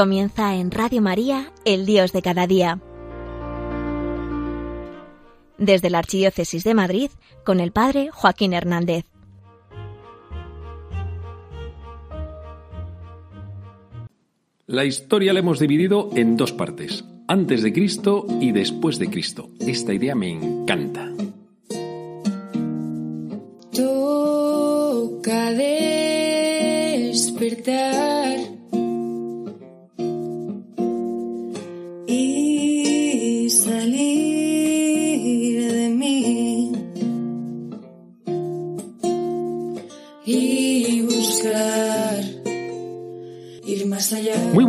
Comienza 0.00 0.56
en 0.56 0.70
Radio 0.70 1.02
María, 1.02 1.52
El 1.66 1.84
Dios 1.84 2.14
de 2.14 2.22
cada 2.22 2.46
día. 2.46 2.80
Desde 5.58 5.90
la 5.90 5.98
Archidiócesis 5.98 6.64
de 6.64 6.72
Madrid, 6.72 7.10
con 7.44 7.60
el 7.60 7.70
Padre 7.70 8.08
Joaquín 8.10 8.54
Hernández. 8.54 9.04
La 14.66 14.86
historia 14.86 15.34
la 15.34 15.40
hemos 15.40 15.58
dividido 15.58 16.08
en 16.16 16.38
dos 16.38 16.52
partes, 16.52 17.04
antes 17.28 17.62
de 17.62 17.74
Cristo 17.74 18.24
y 18.40 18.52
después 18.52 18.98
de 18.98 19.10
Cristo. 19.10 19.50
Esta 19.60 19.92
idea 19.92 20.14
me 20.14 20.30
encanta. 20.30 21.12
Toca 23.70 25.50
despertar 27.12 28.39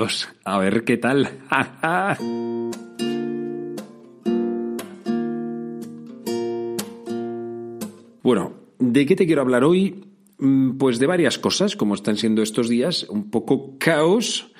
2022. 0.00 0.28
A 0.44 0.58
ver 0.58 0.84
qué 0.84 0.96
tal. 0.96 1.28
Bueno, 8.22 8.52
¿de 8.78 9.06
qué 9.06 9.16
te 9.16 9.26
quiero 9.26 9.42
hablar 9.42 9.64
hoy? 9.64 10.04
Mm, 10.38 10.76
Pues 10.78 10.98
de 10.98 11.06
varias 11.06 11.38
cosas, 11.38 11.76
como 11.76 11.94
están 11.94 12.16
siendo 12.16 12.42
estos 12.42 12.68
días, 12.68 13.06
un 13.08 13.30
poco 13.30 13.76
caos. 13.78 14.52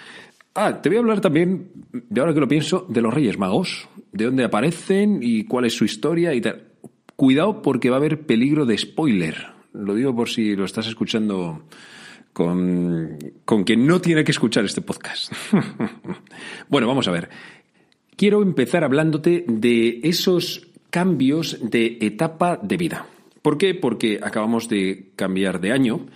Ah, 0.54 0.80
te 0.82 0.88
voy 0.88 0.96
a 0.96 1.00
hablar 1.00 1.20
también, 1.20 1.70
de 1.92 2.20
ahora 2.20 2.34
que 2.34 2.40
lo 2.40 2.48
pienso, 2.48 2.86
de 2.88 3.00
los 3.00 3.14
Reyes 3.14 3.38
Magos, 3.38 3.88
de 4.12 4.24
dónde 4.24 4.44
aparecen 4.44 5.20
y 5.22 5.44
cuál 5.44 5.66
es 5.66 5.74
su 5.74 5.84
historia 5.84 6.34
y 6.34 6.40
tal. 6.40 6.64
Cuidado 7.16 7.62
porque 7.62 7.90
va 7.90 7.96
a 7.96 7.98
haber 7.98 8.26
peligro 8.26 8.66
de 8.66 8.76
spoiler. 8.78 9.36
Lo 9.72 9.94
digo 9.94 10.14
por 10.16 10.28
si 10.28 10.56
lo 10.56 10.64
estás 10.64 10.86
escuchando 10.88 11.62
con, 12.32 13.18
con 13.44 13.64
quien 13.64 13.86
no 13.86 14.00
tiene 14.00 14.24
que 14.24 14.32
escuchar 14.32 14.64
este 14.64 14.82
podcast. 14.82 15.32
bueno, 16.68 16.86
vamos 16.86 17.08
a 17.08 17.10
ver. 17.10 17.28
Quiero 18.16 18.42
empezar 18.42 18.84
hablándote 18.84 19.44
de 19.48 20.00
esos 20.02 20.68
cambios 20.90 21.58
de 21.62 21.98
etapa 22.00 22.58
de 22.62 22.76
vida. 22.76 23.06
¿Por 23.42 23.56
qué? 23.56 23.74
Porque 23.74 24.20
acabamos 24.22 24.68
de 24.68 25.12
cambiar 25.16 25.60
de 25.60 25.72
año, 25.72 26.06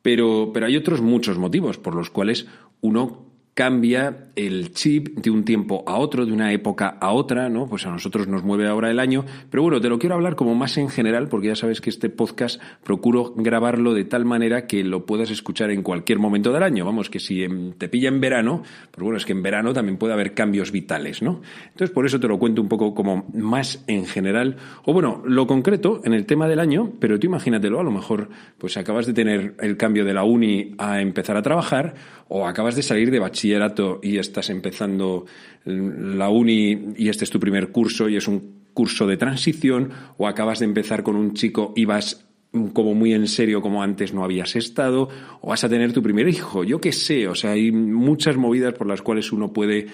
pero, 0.00 0.50
pero 0.54 0.66
hay 0.66 0.76
otros 0.76 1.02
muchos 1.02 1.38
motivos 1.38 1.78
por 1.78 1.94
los 1.94 2.10
cuales 2.10 2.46
uno 2.80 3.26
cambia 3.54 4.28
el 4.34 4.72
chip 4.72 5.18
de 5.18 5.30
un 5.30 5.44
tiempo 5.44 5.84
a 5.86 5.96
otro, 5.96 6.24
de 6.24 6.32
una 6.32 6.52
época 6.52 6.96
a 7.00 7.12
otra, 7.12 7.50
¿no? 7.50 7.66
Pues 7.66 7.86
a 7.86 7.90
nosotros 7.90 8.26
nos 8.26 8.42
mueve 8.42 8.66
ahora 8.66 8.90
el 8.90 8.98
año, 8.98 9.26
pero 9.50 9.62
bueno, 9.62 9.80
te 9.80 9.90
lo 9.90 9.98
quiero 9.98 10.14
hablar 10.14 10.36
como 10.36 10.54
más 10.54 10.78
en 10.78 10.88
general, 10.88 11.28
porque 11.28 11.48
ya 11.48 11.56
sabes 11.56 11.80
que 11.82 11.90
este 11.90 12.08
podcast 12.08 12.60
procuro 12.82 13.34
grabarlo 13.36 13.92
de 13.92 14.04
tal 14.04 14.24
manera 14.24 14.66
que 14.66 14.82
lo 14.84 15.04
puedas 15.04 15.30
escuchar 15.30 15.70
en 15.70 15.82
cualquier 15.82 16.18
momento 16.18 16.52
del 16.52 16.62
año. 16.62 16.86
Vamos, 16.86 17.10
que 17.10 17.20
si 17.20 17.42
em, 17.42 17.72
te 17.72 17.88
pilla 17.88 18.08
en 18.08 18.20
verano, 18.20 18.62
pues 18.90 19.02
bueno, 19.02 19.18
es 19.18 19.26
que 19.26 19.32
en 19.32 19.42
verano 19.42 19.74
también 19.74 19.98
puede 19.98 20.14
haber 20.14 20.32
cambios 20.32 20.72
vitales, 20.72 21.20
¿no? 21.20 21.42
Entonces, 21.66 21.90
por 21.90 22.06
eso 22.06 22.18
te 22.18 22.28
lo 22.28 22.38
cuento 22.38 22.62
un 22.62 22.68
poco 22.68 22.94
como 22.94 23.26
más 23.34 23.84
en 23.86 24.06
general, 24.06 24.56
o 24.84 24.94
bueno, 24.94 25.22
lo 25.26 25.46
concreto 25.46 26.00
en 26.04 26.14
el 26.14 26.24
tema 26.24 26.48
del 26.48 26.58
año, 26.58 26.92
pero 26.98 27.18
tú 27.18 27.26
imagínatelo, 27.26 27.80
a 27.80 27.84
lo 27.84 27.90
mejor, 27.90 28.30
pues 28.56 28.78
acabas 28.78 29.06
de 29.06 29.12
tener 29.12 29.54
el 29.60 29.76
cambio 29.76 30.06
de 30.06 30.14
la 30.14 30.24
uni 30.24 30.74
a 30.78 31.02
empezar 31.02 31.36
a 31.36 31.42
trabajar, 31.42 31.94
o 32.34 32.46
acabas 32.46 32.74
de 32.76 32.82
salir 32.82 33.10
de 33.10 33.18
bachillerato 33.18 34.00
y 34.02 34.16
estás 34.16 34.48
empezando 34.48 35.26
la 35.66 36.30
uni 36.30 36.94
y 36.96 37.10
este 37.10 37.24
es 37.24 37.30
tu 37.30 37.38
primer 37.38 37.68
curso 37.68 38.08
y 38.08 38.16
es 38.16 38.26
un 38.26 38.62
curso 38.72 39.06
de 39.06 39.18
transición, 39.18 39.90
o 40.16 40.26
acabas 40.26 40.60
de 40.60 40.64
empezar 40.64 41.02
con 41.02 41.14
un 41.14 41.34
chico 41.34 41.74
y 41.76 41.84
vas 41.84 42.24
como 42.72 42.94
muy 42.94 43.12
en 43.12 43.28
serio 43.28 43.60
como 43.60 43.82
antes 43.82 44.14
no 44.14 44.24
habías 44.24 44.56
estado, 44.56 45.10
o 45.42 45.48
vas 45.48 45.62
a 45.64 45.68
tener 45.68 45.92
tu 45.92 46.02
primer 46.02 46.26
hijo, 46.26 46.64
yo 46.64 46.80
qué 46.80 46.92
sé, 46.92 47.28
o 47.28 47.34
sea, 47.34 47.50
hay 47.50 47.70
muchas 47.70 48.38
movidas 48.38 48.72
por 48.72 48.86
las 48.86 49.02
cuales 49.02 49.30
uno 49.30 49.52
puede 49.52 49.88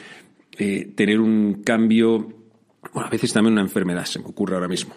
eh, 0.59 0.93
tener 0.95 1.19
un 1.19 1.63
cambio, 1.65 2.19
bueno, 2.95 3.09
a 3.09 3.11
veces 3.11 3.33
también 3.33 3.55
una 3.55 3.63
enfermedad, 3.63 4.05
se 4.05 4.21
me 4.21 4.27
ocurre 4.27 4.55
ahora 4.55 4.69
mismo. 4.69 4.95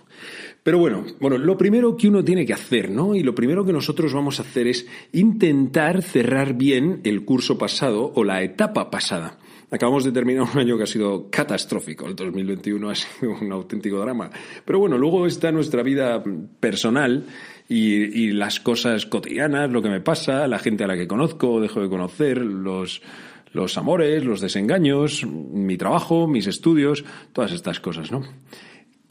Pero 0.63 0.77
bueno, 0.77 1.05
bueno, 1.19 1.39
lo 1.39 1.57
primero 1.57 1.97
que 1.97 2.07
uno 2.07 2.23
tiene 2.23 2.45
que 2.45 2.53
hacer, 2.53 2.91
¿no? 2.91 3.15
Y 3.15 3.23
lo 3.23 3.33
primero 3.33 3.65
que 3.65 3.73
nosotros 3.73 4.13
vamos 4.13 4.39
a 4.39 4.43
hacer 4.43 4.67
es 4.67 4.85
intentar 5.11 6.03
cerrar 6.03 6.53
bien 6.53 7.01
el 7.03 7.25
curso 7.25 7.57
pasado 7.57 8.11
o 8.13 8.23
la 8.23 8.43
etapa 8.43 8.91
pasada. 8.91 9.39
Acabamos 9.71 10.03
de 10.03 10.11
terminar 10.11 10.47
un 10.53 10.59
año 10.59 10.77
que 10.77 10.83
ha 10.83 10.87
sido 10.87 11.29
catastrófico. 11.31 12.05
El 12.05 12.15
2021 12.15 12.89
ha 12.89 12.95
sido 12.95 13.31
un 13.41 13.51
auténtico 13.51 13.99
drama. 13.99 14.29
Pero 14.63 14.77
bueno, 14.77 14.99
luego 14.99 15.25
está 15.25 15.51
nuestra 15.51 15.81
vida 15.81 16.23
personal 16.59 17.25
y, 17.67 18.31
las 18.31 18.59
cosas 18.59 19.05
cotidianas, 19.07 19.71
lo 19.71 19.81
que 19.81 19.89
me 19.89 20.01
pasa, 20.01 20.47
la 20.47 20.59
gente 20.59 20.83
a 20.83 20.87
la 20.87 20.97
que 20.97 21.07
conozco 21.07 21.59
dejo 21.61 21.81
de 21.81 21.89
conocer, 21.89 22.37
los, 22.37 23.01
los 23.53 23.77
amores, 23.77 24.25
los 24.25 24.41
desengaños, 24.41 25.25
mi 25.25 25.77
trabajo, 25.77 26.27
mis 26.27 26.47
estudios, 26.47 27.03
todas 27.33 27.51
estas 27.51 27.79
cosas, 27.79 28.11
¿no? 28.11 28.23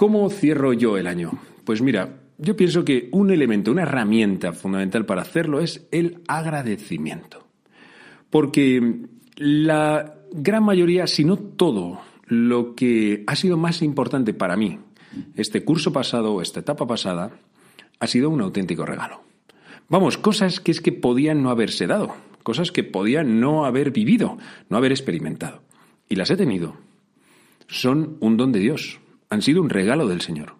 ¿Cómo 0.00 0.30
cierro 0.30 0.72
yo 0.72 0.96
el 0.96 1.06
año? 1.06 1.32
Pues 1.62 1.82
mira, 1.82 2.22
yo 2.38 2.56
pienso 2.56 2.86
que 2.86 3.10
un 3.12 3.30
elemento, 3.30 3.70
una 3.70 3.82
herramienta 3.82 4.54
fundamental 4.54 5.04
para 5.04 5.20
hacerlo 5.20 5.60
es 5.60 5.86
el 5.90 6.22
agradecimiento. 6.26 7.46
Porque 8.30 9.02
la 9.36 10.14
gran 10.32 10.64
mayoría, 10.64 11.06
si 11.06 11.22
no 11.26 11.36
todo, 11.36 12.00
lo 12.24 12.74
que 12.74 13.24
ha 13.26 13.36
sido 13.36 13.58
más 13.58 13.82
importante 13.82 14.32
para 14.32 14.56
mí 14.56 14.78
este 15.36 15.66
curso 15.66 15.92
pasado, 15.92 16.40
esta 16.40 16.60
etapa 16.60 16.86
pasada, 16.86 17.32
ha 17.98 18.06
sido 18.06 18.30
un 18.30 18.40
auténtico 18.40 18.86
regalo. 18.86 19.20
Vamos, 19.90 20.16
cosas 20.16 20.60
que 20.60 20.70
es 20.70 20.80
que 20.80 20.92
podían 20.92 21.42
no 21.42 21.50
haberse 21.50 21.86
dado, 21.86 22.14
cosas 22.42 22.72
que 22.72 22.84
podían 22.84 23.38
no 23.38 23.66
haber 23.66 23.90
vivido, 23.90 24.38
no 24.70 24.78
haber 24.78 24.92
experimentado. 24.92 25.60
Y 26.08 26.16
las 26.16 26.30
he 26.30 26.38
tenido. 26.38 26.76
Son 27.68 28.16
un 28.20 28.38
don 28.38 28.50
de 28.50 28.60
Dios, 28.60 28.99
han 29.30 29.42
sido 29.42 29.62
un 29.62 29.70
regalo 29.70 30.08
del 30.08 30.20
Señor. 30.20 30.56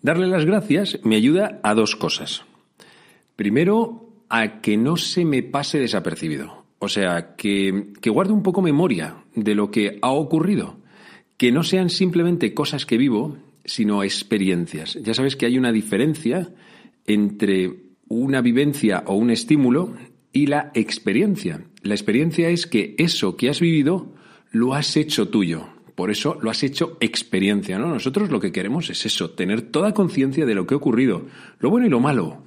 Darle 0.00 0.26
las 0.26 0.44
gracias 0.44 0.98
me 1.04 1.16
ayuda 1.16 1.60
a 1.62 1.74
dos 1.74 1.96
cosas. 1.96 2.44
Primero, 3.36 4.08
a 4.28 4.60
que 4.60 4.76
no 4.76 4.96
se 4.96 5.24
me 5.24 5.42
pase 5.42 5.78
desapercibido. 5.78 6.64
O 6.78 6.88
sea, 6.88 7.36
que, 7.36 7.92
que 8.00 8.10
guarde 8.10 8.32
un 8.32 8.42
poco 8.42 8.62
memoria 8.62 9.24
de 9.34 9.54
lo 9.54 9.70
que 9.70 9.98
ha 10.02 10.10
ocurrido. 10.10 10.78
Que 11.36 11.52
no 11.52 11.62
sean 11.62 11.90
simplemente 11.90 12.54
cosas 12.54 12.86
que 12.86 12.96
vivo, 12.96 13.36
sino 13.64 14.02
experiencias. 14.02 14.94
Ya 15.02 15.14
sabes 15.14 15.36
que 15.36 15.46
hay 15.46 15.58
una 15.58 15.72
diferencia 15.72 16.50
entre 17.06 17.92
una 18.08 18.40
vivencia 18.40 19.04
o 19.06 19.14
un 19.14 19.30
estímulo 19.30 19.94
y 20.32 20.46
la 20.46 20.70
experiencia. 20.74 21.64
La 21.82 21.94
experiencia 21.94 22.48
es 22.48 22.66
que 22.66 22.94
eso 22.98 23.36
que 23.36 23.50
has 23.50 23.60
vivido 23.60 24.14
lo 24.50 24.74
has 24.74 24.96
hecho 24.96 25.28
tuyo. 25.28 25.68
Por 26.02 26.10
eso 26.10 26.36
lo 26.42 26.50
has 26.50 26.64
hecho 26.64 26.96
experiencia, 26.98 27.78
¿no? 27.78 27.86
Nosotros 27.86 28.28
lo 28.28 28.40
que 28.40 28.50
queremos 28.50 28.90
es 28.90 29.06
eso, 29.06 29.30
tener 29.30 29.62
toda 29.62 29.94
conciencia 29.94 30.44
de 30.44 30.56
lo 30.56 30.66
que 30.66 30.74
ha 30.74 30.76
ocurrido, 30.76 31.26
lo 31.60 31.70
bueno 31.70 31.86
y 31.86 31.90
lo 31.90 32.00
malo. 32.00 32.42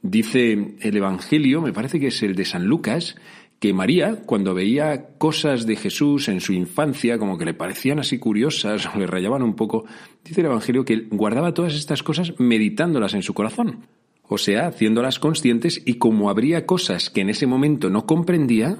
Dice 0.00 0.76
el 0.78 0.96
Evangelio, 0.96 1.60
me 1.60 1.72
parece 1.72 1.98
que 1.98 2.06
es 2.06 2.22
el 2.22 2.36
de 2.36 2.44
San 2.44 2.66
Lucas, 2.66 3.16
que 3.58 3.74
María, 3.74 4.22
cuando 4.26 4.54
veía 4.54 5.08
cosas 5.18 5.66
de 5.66 5.74
Jesús 5.74 6.28
en 6.28 6.40
su 6.40 6.52
infancia, 6.52 7.18
como 7.18 7.36
que 7.36 7.46
le 7.46 7.52
parecían 7.52 7.98
así 7.98 8.20
curiosas 8.20 8.88
o 8.94 8.96
le 9.00 9.08
rayaban 9.08 9.42
un 9.42 9.56
poco, 9.56 9.86
dice 10.24 10.42
el 10.42 10.46
Evangelio 10.46 10.84
que 10.84 11.08
guardaba 11.10 11.52
todas 11.52 11.74
estas 11.74 12.04
cosas 12.04 12.34
meditándolas 12.38 13.14
en 13.14 13.24
su 13.24 13.34
corazón. 13.34 13.88
O 14.22 14.38
sea, 14.38 14.68
haciéndolas 14.68 15.18
conscientes 15.18 15.82
y 15.84 15.94
como 15.94 16.30
habría 16.30 16.64
cosas 16.64 17.10
que 17.10 17.22
en 17.22 17.30
ese 17.30 17.48
momento 17.48 17.90
no 17.90 18.06
comprendía, 18.06 18.76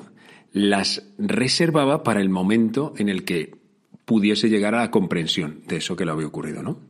las 0.52 1.10
reservaba 1.18 2.04
para 2.04 2.20
el 2.20 2.28
momento 2.28 2.94
en 2.96 3.08
el 3.08 3.24
que 3.24 3.58
pudiese 4.10 4.48
llegar 4.48 4.74
a 4.74 4.80
la 4.80 4.90
comprensión 4.90 5.60
de 5.68 5.76
eso 5.76 5.94
que 5.94 6.04
le 6.04 6.10
había 6.10 6.26
ocurrido, 6.26 6.64
¿no? 6.64 6.80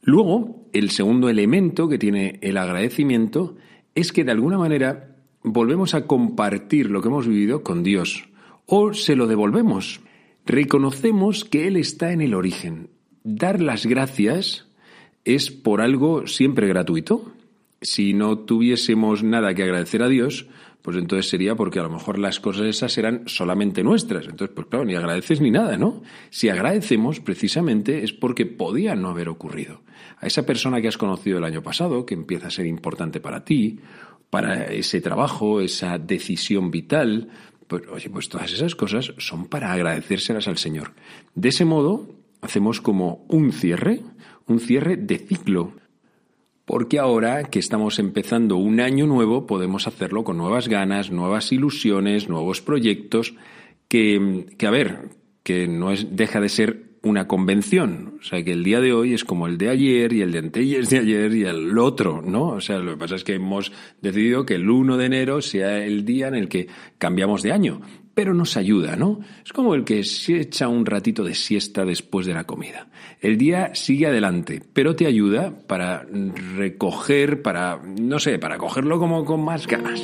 Luego, 0.00 0.64
el 0.72 0.88
segundo 0.88 1.28
elemento 1.28 1.90
que 1.90 1.98
tiene 1.98 2.38
el 2.40 2.56
agradecimiento 2.56 3.56
es 3.94 4.12
que 4.12 4.24
de 4.24 4.32
alguna 4.32 4.56
manera 4.56 5.14
volvemos 5.42 5.92
a 5.92 6.06
compartir 6.06 6.88
lo 6.88 7.02
que 7.02 7.08
hemos 7.08 7.28
vivido 7.28 7.62
con 7.62 7.82
Dios 7.82 8.30
o 8.64 8.94
se 8.94 9.14
lo 9.14 9.26
devolvemos. 9.26 10.00
Reconocemos 10.46 11.44
que 11.44 11.68
Él 11.68 11.76
está 11.76 12.12
en 12.12 12.22
el 12.22 12.32
origen. 12.32 12.88
Dar 13.24 13.60
las 13.60 13.84
gracias 13.84 14.70
es 15.26 15.50
por 15.50 15.82
algo 15.82 16.26
siempre 16.26 16.66
gratuito. 16.66 17.30
Si 17.82 18.14
no 18.14 18.38
tuviésemos 18.38 19.22
nada 19.22 19.52
que 19.52 19.64
agradecer 19.64 20.02
a 20.02 20.08
Dios, 20.08 20.46
pues 20.82 20.96
entonces 20.96 21.30
sería 21.30 21.54
porque 21.54 21.78
a 21.78 21.84
lo 21.84 21.90
mejor 21.90 22.18
las 22.18 22.40
cosas 22.40 22.66
esas 22.66 22.98
eran 22.98 23.22
solamente 23.26 23.84
nuestras. 23.84 24.26
Entonces, 24.26 24.54
pues 24.54 24.66
claro, 24.66 24.84
ni 24.84 24.96
agradeces 24.96 25.40
ni 25.40 25.50
nada, 25.50 25.76
¿no? 25.76 26.02
Si 26.30 26.48
agradecemos, 26.48 27.20
precisamente 27.20 28.02
es 28.02 28.12
porque 28.12 28.46
podía 28.46 28.96
no 28.96 29.08
haber 29.08 29.28
ocurrido. 29.28 29.82
A 30.18 30.26
esa 30.26 30.44
persona 30.44 30.80
que 30.80 30.88
has 30.88 30.98
conocido 30.98 31.38
el 31.38 31.44
año 31.44 31.62
pasado, 31.62 32.04
que 32.04 32.14
empieza 32.14 32.48
a 32.48 32.50
ser 32.50 32.66
importante 32.66 33.20
para 33.20 33.44
ti, 33.44 33.78
para 34.28 34.64
ese 34.64 35.00
trabajo, 35.00 35.60
esa 35.60 35.98
decisión 35.98 36.70
vital. 36.70 37.28
Pues, 37.68 37.82
oye, 37.88 38.10
pues 38.10 38.28
todas 38.28 38.52
esas 38.52 38.74
cosas 38.74 39.14
son 39.18 39.46
para 39.46 39.72
agradecérselas 39.72 40.48
al 40.48 40.58
Señor. 40.58 40.94
De 41.34 41.50
ese 41.50 41.64
modo, 41.64 42.08
hacemos 42.40 42.80
como 42.80 43.24
un 43.28 43.52
cierre, 43.52 44.00
un 44.46 44.58
cierre 44.58 44.96
de 44.96 45.18
ciclo. 45.18 45.74
Porque 46.64 46.98
ahora 46.98 47.44
que 47.44 47.58
estamos 47.58 47.98
empezando 47.98 48.56
un 48.56 48.80
año 48.80 49.06
nuevo, 49.06 49.46
podemos 49.46 49.86
hacerlo 49.86 50.24
con 50.24 50.36
nuevas 50.36 50.68
ganas, 50.68 51.10
nuevas 51.10 51.50
ilusiones, 51.52 52.28
nuevos 52.28 52.60
proyectos, 52.60 53.34
que, 53.88 54.46
que 54.56 54.66
a 54.66 54.70
ver, 54.70 55.10
que 55.42 55.66
no 55.66 55.90
es, 55.90 56.14
deja 56.16 56.40
de 56.40 56.48
ser 56.48 56.92
una 57.02 57.26
convención. 57.26 58.14
O 58.20 58.22
sea, 58.22 58.42
que 58.44 58.52
el 58.52 58.62
día 58.62 58.80
de 58.80 58.92
hoy 58.92 59.12
es 59.12 59.24
como 59.24 59.46
el 59.46 59.58
de 59.58 59.70
ayer 59.70 60.12
y 60.12 60.22
el 60.22 60.32
de 60.32 60.38
antes 60.38 60.88
de 60.88 60.98
ayer 60.98 61.34
y 61.34 61.44
el 61.44 61.76
otro, 61.78 62.22
¿no? 62.22 62.48
O 62.50 62.60
sea, 62.60 62.78
lo 62.78 62.92
que 62.92 62.98
pasa 62.98 63.16
es 63.16 63.24
que 63.24 63.34
hemos 63.34 63.72
decidido 64.00 64.46
que 64.46 64.54
el 64.54 64.70
1 64.70 64.96
de 64.96 65.06
enero 65.06 65.42
sea 65.42 65.84
el 65.84 66.04
día 66.04 66.28
en 66.28 66.34
el 66.34 66.48
que 66.48 66.68
cambiamos 66.98 67.42
de 67.42 67.52
año. 67.52 67.80
Pero 68.14 68.34
nos 68.34 68.56
ayuda, 68.56 68.96
¿no? 68.96 69.20
Es 69.44 69.52
como 69.52 69.74
el 69.74 69.84
que 69.84 70.04
se 70.04 70.40
echa 70.40 70.68
un 70.68 70.84
ratito 70.84 71.24
de 71.24 71.34
siesta 71.34 71.84
después 71.84 72.26
de 72.26 72.34
la 72.34 72.44
comida. 72.44 72.88
El 73.20 73.38
día 73.38 73.74
sigue 73.74 74.06
adelante, 74.06 74.62
pero 74.72 74.94
te 74.94 75.06
ayuda 75.06 75.52
para 75.66 76.04
recoger, 76.56 77.40
para, 77.40 77.80
no 77.82 78.18
sé, 78.18 78.38
para 78.38 78.58
cogerlo 78.58 78.98
como 78.98 79.24
con 79.24 79.42
más 79.42 79.66
ganas. 79.66 80.00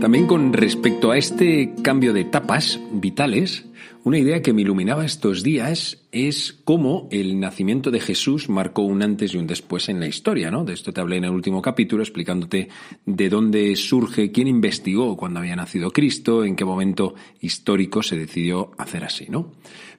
También 0.00 0.26
con 0.26 0.52
respecto 0.52 1.10
a 1.10 1.18
este 1.18 1.74
cambio 1.82 2.12
de 2.12 2.20
etapas 2.20 2.80
vitales, 2.92 3.67
una 4.08 4.16
idea 4.16 4.40
que 4.40 4.54
me 4.54 4.62
iluminaba 4.62 5.04
estos 5.04 5.42
días 5.42 5.98
es 6.12 6.58
cómo 6.64 7.08
el 7.10 7.38
nacimiento 7.38 7.90
de 7.90 8.00
Jesús 8.00 8.48
marcó 8.48 8.80
un 8.80 9.02
antes 9.02 9.34
y 9.34 9.36
un 9.36 9.46
después 9.46 9.90
en 9.90 10.00
la 10.00 10.06
historia, 10.06 10.50
¿no? 10.50 10.64
De 10.64 10.72
esto 10.72 10.94
te 10.94 11.02
hablé 11.02 11.18
en 11.18 11.24
el 11.24 11.30
último 11.30 11.60
capítulo 11.60 12.02
explicándote 12.02 12.70
de 13.04 13.28
dónde 13.28 13.76
surge, 13.76 14.32
quién 14.32 14.48
investigó 14.48 15.14
cuando 15.14 15.40
había 15.40 15.56
nacido 15.56 15.90
Cristo, 15.90 16.42
en 16.42 16.56
qué 16.56 16.64
momento 16.64 17.16
histórico 17.42 18.02
se 18.02 18.16
decidió 18.16 18.70
hacer 18.78 19.04
así, 19.04 19.26
¿no? 19.28 19.52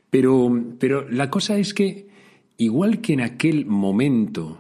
Pero, 0.10 0.60
pero 0.80 1.08
la 1.08 1.30
cosa 1.30 1.60
es 1.60 1.76
que, 1.76 2.08
igual 2.58 3.02
que 3.02 3.14
en 3.14 3.22
aquel 3.22 3.68
momento, 3.68 4.58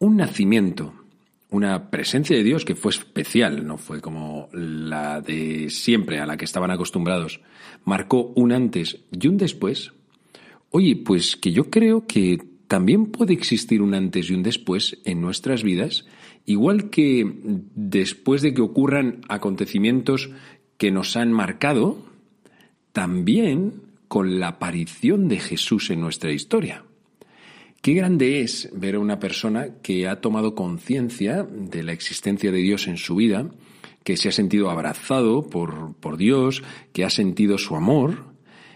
un 0.00 0.16
nacimiento 0.16 0.94
una 1.50 1.90
presencia 1.90 2.36
de 2.36 2.44
Dios 2.44 2.64
que 2.64 2.74
fue 2.74 2.90
especial, 2.90 3.66
no 3.66 3.78
fue 3.78 4.00
como 4.00 4.48
la 4.52 5.20
de 5.20 5.70
siempre 5.70 6.18
a 6.20 6.26
la 6.26 6.36
que 6.36 6.44
estaban 6.44 6.70
acostumbrados, 6.70 7.40
marcó 7.84 8.32
un 8.34 8.52
antes 8.52 9.00
y 9.12 9.28
un 9.28 9.38
después. 9.38 9.92
Oye, 10.70 10.96
pues 10.96 11.36
que 11.36 11.52
yo 11.52 11.70
creo 11.70 12.06
que 12.06 12.38
también 12.66 13.06
puede 13.06 13.32
existir 13.32 13.80
un 13.80 13.94
antes 13.94 14.28
y 14.28 14.34
un 14.34 14.42
después 14.42 14.98
en 15.04 15.22
nuestras 15.22 15.62
vidas, 15.62 16.04
igual 16.44 16.90
que 16.90 17.34
después 17.74 18.42
de 18.42 18.52
que 18.52 18.60
ocurran 18.60 19.22
acontecimientos 19.28 20.30
que 20.76 20.90
nos 20.90 21.16
han 21.16 21.32
marcado, 21.32 22.04
también 22.92 23.82
con 24.06 24.38
la 24.38 24.48
aparición 24.48 25.28
de 25.28 25.38
Jesús 25.38 25.90
en 25.90 26.00
nuestra 26.00 26.32
historia. 26.32 26.84
Qué 27.80 27.94
grande 27.94 28.40
es 28.40 28.68
ver 28.72 28.96
a 28.96 28.98
una 28.98 29.20
persona 29.20 29.68
que 29.82 30.08
ha 30.08 30.20
tomado 30.20 30.54
conciencia 30.54 31.44
de 31.44 31.82
la 31.84 31.92
existencia 31.92 32.50
de 32.50 32.58
Dios 32.58 32.88
en 32.88 32.96
su 32.96 33.14
vida, 33.14 33.50
que 34.02 34.16
se 34.16 34.28
ha 34.28 34.32
sentido 34.32 34.70
abrazado 34.70 35.48
por, 35.48 35.94
por 35.96 36.16
Dios, 36.16 36.62
que 36.92 37.04
ha 37.04 37.10
sentido 37.10 37.56
su 37.56 37.76
amor, 37.76 38.24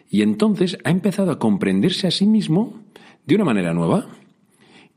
y 0.09 0.23
entonces 0.23 0.79
ha 0.85 0.91
empezado 0.91 1.33
a 1.33 1.39
comprenderse 1.39 2.07
a 2.07 2.11
sí 2.11 2.27
mismo 2.27 2.83
de 3.27 3.35
una 3.35 3.45
manera 3.45 3.73
nueva 3.73 4.09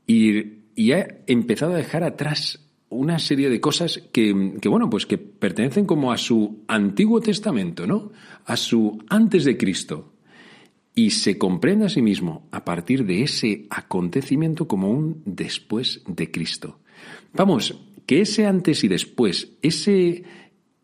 y, 0.06 0.92
ha 0.92 1.06
empezado 1.26 1.72
a 1.72 1.78
dejar 1.78 2.04
atrás 2.04 2.68
una 2.90 3.18
serie 3.18 3.48
de 3.48 3.60
cosas 3.60 4.02
que, 4.12 4.58
que, 4.60 4.68
bueno, 4.68 4.90
pues 4.90 5.06
que 5.06 5.18
pertenecen 5.18 5.86
como 5.86 6.12
a 6.12 6.18
su 6.18 6.62
Antiguo 6.68 7.20
Testamento, 7.20 7.86
¿no? 7.86 8.12
A 8.44 8.56
su 8.56 9.02
antes 9.08 9.44
de 9.44 9.56
Cristo 9.56 10.15
y 10.98 11.10
se 11.10 11.36
comprende 11.36 11.84
a 11.84 11.90
sí 11.90 12.00
mismo 12.00 12.48
a 12.50 12.64
partir 12.64 13.04
de 13.04 13.22
ese 13.22 13.66
acontecimiento 13.68 14.66
como 14.66 14.90
un 14.90 15.20
después 15.26 16.02
de 16.08 16.30
Cristo. 16.30 16.80
Vamos, 17.34 17.78
que 18.06 18.22
ese 18.22 18.46
antes 18.46 18.82
y 18.82 18.88
después, 18.88 19.52
ese, 19.60 20.24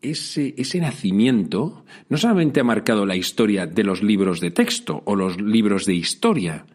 ese, 0.03 0.53
ese 0.55 0.79
nacimiento, 0.79 1.83
no 2.09 2.17
solamente 2.17 2.59
ha 2.59 2.63
marcado 2.63 3.07
la 3.07 3.15
historia 3.15 3.65
de 3.65 3.83
los 3.83 4.03
libros 4.03 4.39
de 4.39 4.51
texto 4.51 5.01
o 5.05 5.15
los 5.15 5.41
libros 5.41 5.87
de 5.87 5.95
historia, 5.95 6.67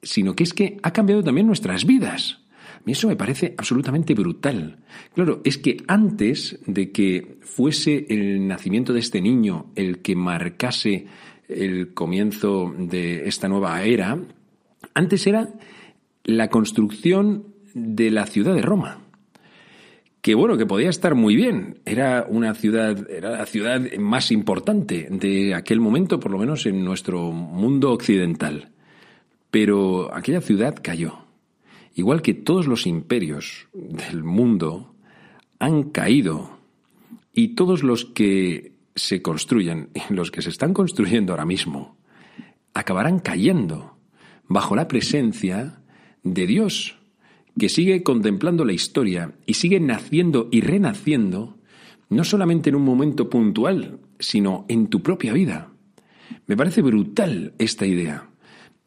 sino 0.00 0.36
que 0.36 0.44
es 0.44 0.54
que 0.54 0.78
ha 0.84 0.92
cambiado 0.92 1.24
también 1.24 1.48
nuestras 1.48 1.86
vidas. 1.86 2.44
A 2.76 2.82
mí 2.84 2.92
eso 2.92 3.08
me 3.08 3.16
parece 3.16 3.56
absolutamente 3.58 4.14
brutal. 4.14 4.78
Claro, 5.12 5.40
es 5.42 5.58
que 5.58 5.78
antes 5.88 6.60
de 6.66 6.92
que 6.92 7.38
fuese 7.40 8.06
el 8.10 8.46
nacimiento 8.46 8.92
de 8.92 9.00
este 9.00 9.20
niño 9.20 9.72
el 9.74 10.02
que 10.02 10.14
marcase 10.14 11.08
el 11.48 11.94
comienzo 11.94 12.74
de 12.76 13.28
esta 13.28 13.48
nueva 13.48 13.82
era, 13.82 14.18
antes 14.94 15.26
era 15.26 15.48
la 16.24 16.48
construcción 16.48 17.54
de 17.74 18.10
la 18.10 18.26
ciudad 18.26 18.54
de 18.54 18.62
Roma. 18.62 18.98
Que 20.20 20.34
bueno, 20.34 20.56
que 20.56 20.66
podía 20.66 20.90
estar 20.90 21.14
muy 21.14 21.36
bien. 21.36 21.78
Era 21.84 22.26
una 22.28 22.54
ciudad, 22.54 23.08
era 23.08 23.30
la 23.30 23.46
ciudad 23.46 23.80
más 23.98 24.32
importante 24.32 25.06
de 25.08 25.54
aquel 25.54 25.78
momento, 25.78 26.18
por 26.18 26.32
lo 26.32 26.38
menos 26.38 26.66
en 26.66 26.84
nuestro 26.84 27.30
mundo 27.30 27.92
occidental. 27.92 28.70
Pero 29.52 30.12
aquella 30.12 30.40
ciudad 30.40 30.74
cayó. 30.82 31.26
Igual 31.94 32.22
que 32.22 32.34
todos 32.34 32.66
los 32.66 32.86
imperios 32.86 33.68
del 33.72 34.24
mundo 34.24 34.94
han 35.60 35.84
caído 35.84 36.58
y 37.32 37.54
todos 37.54 37.82
los 37.82 38.04
que 38.04 38.72
se 38.96 39.20
construyan, 39.20 39.90
los 40.08 40.30
que 40.30 40.42
se 40.42 40.48
están 40.48 40.72
construyendo 40.72 41.32
ahora 41.32 41.44
mismo, 41.44 41.98
acabarán 42.74 43.20
cayendo 43.20 43.98
bajo 44.48 44.74
la 44.74 44.88
presencia 44.88 45.82
de 46.22 46.46
Dios, 46.46 46.96
que 47.58 47.68
sigue 47.68 48.02
contemplando 48.02 48.64
la 48.64 48.72
historia 48.72 49.34
y 49.46 49.54
sigue 49.54 49.80
naciendo 49.80 50.48
y 50.50 50.62
renaciendo, 50.62 51.58
no 52.08 52.24
solamente 52.24 52.70
en 52.70 52.76
un 52.76 52.84
momento 52.84 53.30
puntual, 53.30 54.00
sino 54.18 54.64
en 54.68 54.88
tu 54.88 55.02
propia 55.02 55.32
vida. 55.32 55.72
Me 56.46 56.56
parece 56.56 56.82
brutal 56.82 57.54
esta 57.58 57.86
idea. 57.86 58.30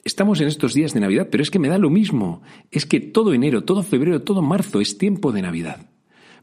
Estamos 0.04 0.42
en 0.42 0.48
estos 0.48 0.74
días 0.74 0.94
de 0.94 1.02
Navidad, 1.02 1.28
pero 1.30 1.44
es 1.44 1.52
que 1.52 1.60
me 1.60 1.68
da 1.68 1.78
lo 1.78 1.90
mismo. 1.90 2.42
Es 2.72 2.86
que 2.86 3.00
todo 3.00 3.34
enero, 3.34 3.64
todo 3.64 3.84
febrero, 3.84 4.24
todo 4.24 4.42
marzo 4.42 4.82
es 4.82 4.98
tiempo 4.98 5.32
de 5.32 5.42
Navidad. 5.42 5.90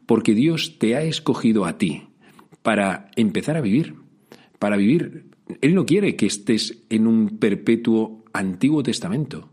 Porque 0.05 0.33
Dios 0.33 0.77
te 0.79 0.95
ha 0.95 1.01
escogido 1.01 1.65
a 1.65 1.77
ti 1.77 2.07
para 2.67 3.11
empezar 3.15 3.55
a 3.55 3.61
vivir, 3.61 3.95
para 4.59 4.75
vivir. 4.75 5.27
Él 5.61 5.73
no 5.73 5.85
quiere 5.85 6.17
que 6.17 6.25
estés 6.25 6.83
en 6.89 7.07
un 7.07 7.37
perpetuo 7.39 8.25
Antiguo 8.33 8.83
Testamento. 8.83 9.51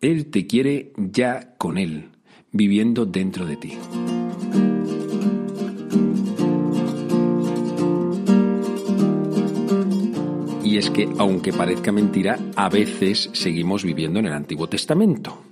Él 0.00 0.30
te 0.30 0.46
quiere 0.46 0.94
ya 0.96 1.54
con 1.58 1.76
Él, 1.76 2.08
viviendo 2.52 3.04
dentro 3.04 3.44
de 3.44 3.56
ti. 3.58 3.74
Y 10.64 10.78
es 10.78 10.88
que, 10.88 11.10
aunque 11.18 11.52
parezca 11.52 11.92
mentira, 11.92 12.38
a 12.56 12.70
veces 12.70 13.28
seguimos 13.34 13.84
viviendo 13.84 14.18
en 14.18 14.28
el 14.28 14.32
Antiguo 14.32 14.66
Testamento. 14.66 15.42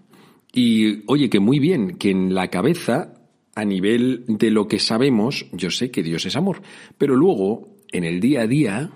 Y 0.55 1.03
oye, 1.07 1.29
que 1.29 1.39
muy 1.39 1.59
bien, 1.59 1.99
que 1.99 2.09
en 2.09 2.35
la 2.35 2.49
cabeza, 2.49 3.13
a 3.55 3.65
nivel 3.65 4.25
de 4.27 4.51
lo 4.51 4.69
que 4.69 4.79
sabemos, 4.79 5.47
yo 5.53 5.71
sé 5.71 5.91
que 5.91 6.03
Dios 6.03 6.27
es 6.27 6.37
amor. 6.37 6.63
Pero 6.99 7.17
luego, 7.17 7.77
en 7.93 8.05
el 8.05 8.21
día 8.21 8.43
a 8.43 8.47
día, 8.47 8.91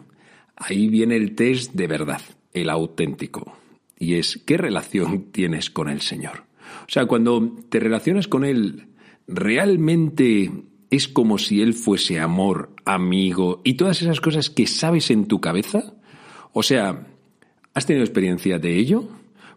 ahí 0.56 0.88
viene 0.88 1.16
el 1.16 1.34
test 1.34 1.72
de 1.74 1.86
verdad, 1.86 2.20
el 2.52 2.70
auténtico. 2.70 3.56
Y 3.98 4.14
es, 4.14 4.40
¿qué 4.46 4.56
relación 4.56 5.24
tienes 5.32 5.70
con 5.70 5.88
el 5.88 6.00
Señor? 6.00 6.44
O 6.82 6.90
sea, 6.90 7.06
cuando 7.06 7.56
te 7.68 7.80
relacionas 7.80 8.28
con 8.28 8.44
Él, 8.44 8.88
¿realmente 9.26 10.50
es 10.90 11.08
como 11.08 11.38
si 11.38 11.60
Él 11.60 11.74
fuese 11.74 12.18
amor, 12.18 12.74
amigo 12.84 13.60
y 13.64 13.74
todas 13.74 14.02
esas 14.02 14.20
cosas 14.20 14.50
que 14.50 14.66
sabes 14.66 15.10
en 15.10 15.26
tu 15.26 15.40
cabeza? 15.40 15.94
O 16.52 16.62
sea, 16.62 17.06
¿has 17.74 17.86
tenido 17.86 18.04
experiencia 18.04 18.58
de 18.58 18.76
ello? 18.76 19.08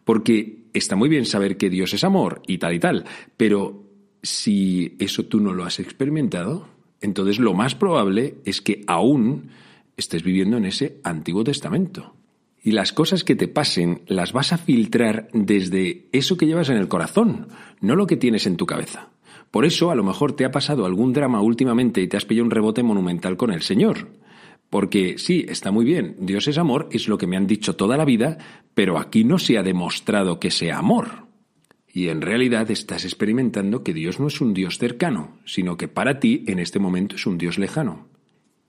Porque 0.04 0.66
está 0.74 0.96
muy 0.96 1.10
bien 1.10 1.26
saber 1.26 1.58
que 1.58 1.70
Dios 1.70 1.94
es 1.94 2.04
amor 2.04 2.42
y 2.48 2.58
tal 2.58 2.74
y 2.74 2.80
tal, 2.80 3.06
pero 3.38 3.91
si 4.24 4.96
eso 5.00 5.26
tú 5.26 5.40
no 5.40 5.54
lo 5.54 5.64
has 5.64 5.80
experimentado, 5.80 6.68
entonces 7.02 7.40
lo 7.40 7.54
más 7.54 7.76
probable 7.76 8.36
es 8.46 8.62
que 8.62 8.84
aún 8.88 9.50
estés 9.98 10.24
viviendo 10.24 10.58
en 10.58 10.66
ese 10.66 11.00
Antiguo 11.04 11.44
Testamento. 11.44 12.16
Y 12.64 12.72
las 12.72 12.94
cosas 12.94 13.24
que 13.24 13.36
te 13.36 13.48
pasen 13.48 14.02
las 14.08 14.34
vas 14.34 14.54
a 14.54 14.58
filtrar 14.58 15.30
desde 15.34 16.08
eso 16.12 16.38
que 16.38 16.46
llevas 16.46 16.70
en 16.70 16.78
el 16.78 16.88
corazón, 16.88 17.48
no 17.80 17.96
lo 17.96 18.06
que 18.06 18.18
tienes 18.18 18.46
en 18.46 18.56
tu 18.56 18.68
cabeza. 18.68 19.10
Por 19.50 19.66
eso 19.66 19.90
a 19.90 19.96
lo 19.96 20.04
mejor 20.04 20.34
te 20.34 20.46
ha 20.46 20.52
pasado 20.52 20.86
algún 20.86 21.12
drama 21.12 21.42
últimamente 21.42 22.02
y 22.02 22.08
te 22.08 22.18
has 22.18 22.26
pillado 22.26 22.46
un 22.46 22.52
rebote 22.52 22.84
monumental 22.84 23.36
con 23.36 23.52
el 23.52 23.64
Señor. 23.64 24.10
Porque 24.70 25.18
sí, 25.18 25.46
está 25.50 25.72
muy 25.72 25.84
bien, 25.84 26.16
Dios 26.20 26.48
es 26.48 26.58
amor, 26.58 26.88
es 26.92 27.10
lo 27.10 27.18
que 27.18 27.28
me 27.28 27.36
han 27.36 27.48
dicho 27.48 27.76
toda 27.76 27.98
la 27.98 28.06
vida, 28.06 28.38
pero 28.74 28.98
aquí 28.98 29.24
no 29.24 29.40
se 29.40 29.58
ha 29.58 29.64
demostrado 29.64 30.40
que 30.40 30.52
sea 30.52 30.78
amor. 30.78 31.31
Y 31.94 32.08
en 32.08 32.22
realidad 32.22 32.72
estás 32.72 33.04
experimentando 33.04 33.84
que 33.84 33.94
Dios 33.94 34.20
no 34.20 34.28
es 34.28 34.40
un 34.40 34.54
Dios 34.54 34.78
cercano, 34.78 35.38
sino 35.46 35.78
que 35.78 35.88
para 35.88 36.20
ti 36.20 36.44
en 36.48 36.60
este 36.60 36.80
momento 36.80 37.16
es 37.16 37.26
un 37.26 37.38
Dios 37.38 37.58
lejano. 37.58 38.08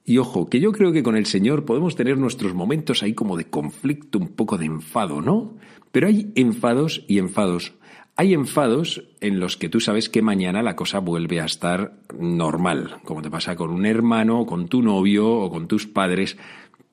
Y 0.05 0.19
ojo, 0.19 0.49
que 0.49 0.59
yo 0.59 0.73
creo 0.73 0.93
que 0.93 1.05
con 1.05 1.17
el 1.17 1.27
Señor 1.27 1.65
podemos 1.65 1.95
tener 1.95 2.19
nuestros 2.19 2.55
momentos 2.55 3.03
ahí 3.03 3.15
como 3.15 3.37
de 3.37 3.45
conflicto, 3.45 4.19
un 4.19 4.29
poco 4.29 4.59
de 4.59 4.67
enfado, 4.67 5.23
¿no? 5.23 5.55
Pero 5.93 6.09
hay 6.09 6.33
enfados 6.35 7.05
y 7.07 7.19
enfados. 7.19 7.75
Hay 8.17 8.35
enfados 8.35 9.05
en 9.21 9.39
los 9.39 9.57
que 9.57 9.69
tú 9.69 9.81
sabes 9.81 10.09
que 10.09 10.21
mañana 10.21 10.63
la 10.63 10.77
cosa 10.77 10.99
vuelve 10.99 11.41
a 11.41 11.47
estar 11.47 11.95
normal, 12.19 12.97
como 13.05 13.23
te 13.23 13.31
pasa 13.31 13.57
con 13.57 13.71
un 13.71 13.87
hermano, 13.87 14.45
con 14.45 14.69
tu 14.69 14.83
novio 14.83 15.31
o 15.31 15.51
con 15.51 15.69
tus 15.69 15.87
padres, 15.87 16.37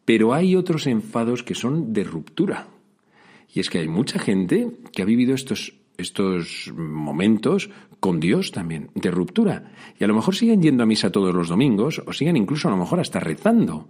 pero 0.05 0.33
hay 0.33 0.55
otros 0.55 0.87
enfados 0.87 1.43
que 1.43 1.55
son 1.55 1.91
de 1.91 2.03
ruptura. 2.03 2.67
Y 3.53 3.59
es 3.59 3.69
que 3.69 3.79
hay 3.79 3.87
mucha 3.87 4.19
gente 4.19 4.71
que 4.93 5.01
ha 5.01 5.05
vivido 5.05 5.33
estos 5.33 5.78
estos 5.99 6.71
momentos 6.75 7.69
con 7.99 8.19
Dios 8.19 8.51
también, 8.51 8.89
de 8.95 9.11
ruptura. 9.11 9.71
Y 9.99 10.03
a 10.03 10.07
lo 10.07 10.15
mejor 10.15 10.35
siguen 10.35 10.61
yendo 10.61 10.83
a 10.83 10.85
misa 10.85 11.11
todos 11.11 11.33
los 11.35 11.49
domingos, 11.49 12.01
o 12.05 12.13
siguen 12.13 12.37
incluso 12.37 12.67
a 12.67 12.71
lo 12.71 12.77
mejor 12.77 12.99
hasta 12.99 13.19
rezando, 13.19 13.89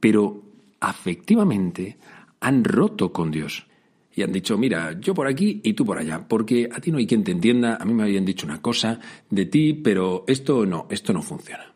pero 0.00 0.42
afectivamente 0.80 1.98
han 2.40 2.64
roto 2.64 3.12
con 3.12 3.30
Dios. 3.30 3.66
Y 4.14 4.22
han 4.22 4.32
dicho, 4.32 4.58
mira, 4.58 4.98
yo 4.98 5.14
por 5.14 5.28
aquí 5.28 5.60
y 5.62 5.74
tú 5.74 5.84
por 5.84 5.98
allá, 5.98 6.26
porque 6.26 6.68
a 6.72 6.80
ti 6.80 6.90
no 6.90 6.98
hay 6.98 7.06
quien 7.06 7.22
te 7.22 7.30
entienda, 7.30 7.76
a 7.76 7.84
mí 7.84 7.94
me 7.94 8.02
habían 8.02 8.24
dicho 8.24 8.46
una 8.46 8.60
cosa 8.60 8.98
de 9.28 9.46
ti, 9.46 9.74
pero 9.74 10.24
esto 10.26 10.66
no, 10.66 10.86
esto 10.90 11.12
no 11.12 11.22
funciona. 11.22 11.72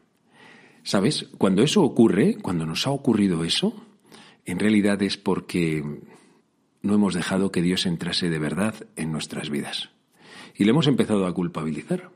¿Sabes? 0.83 1.29
Cuando 1.39 1.63
eso 1.63 1.83
ocurre, 1.83 2.37
cuando 2.43 2.67
nos 2.67 2.87
ha 2.87 2.91
ocurrido 2.91 3.45
eso, 3.45 3.75
en 4.45 4.59
realidad 4.59 5.01
es 5.03 5.17
porque 5.17 5.83
no 6.85 6.95
hemos 6.95 7.15
dejado 7.15 7.51
que 7.51 7.63
Dios 7.63 7.87
entrase 7.87 8.29
de 8.29 8.39
verdad 8.39 8.75
en 8.97 9.11
nuestras 9.11 9.49
vidas. 9.49 9.89
Y 10.55 10.65
le 10.65 10.71
hemos 10.71 10.87
empezado 10.87 11.27
a 11.27 11.33
culpabilizar. 11.33 12.11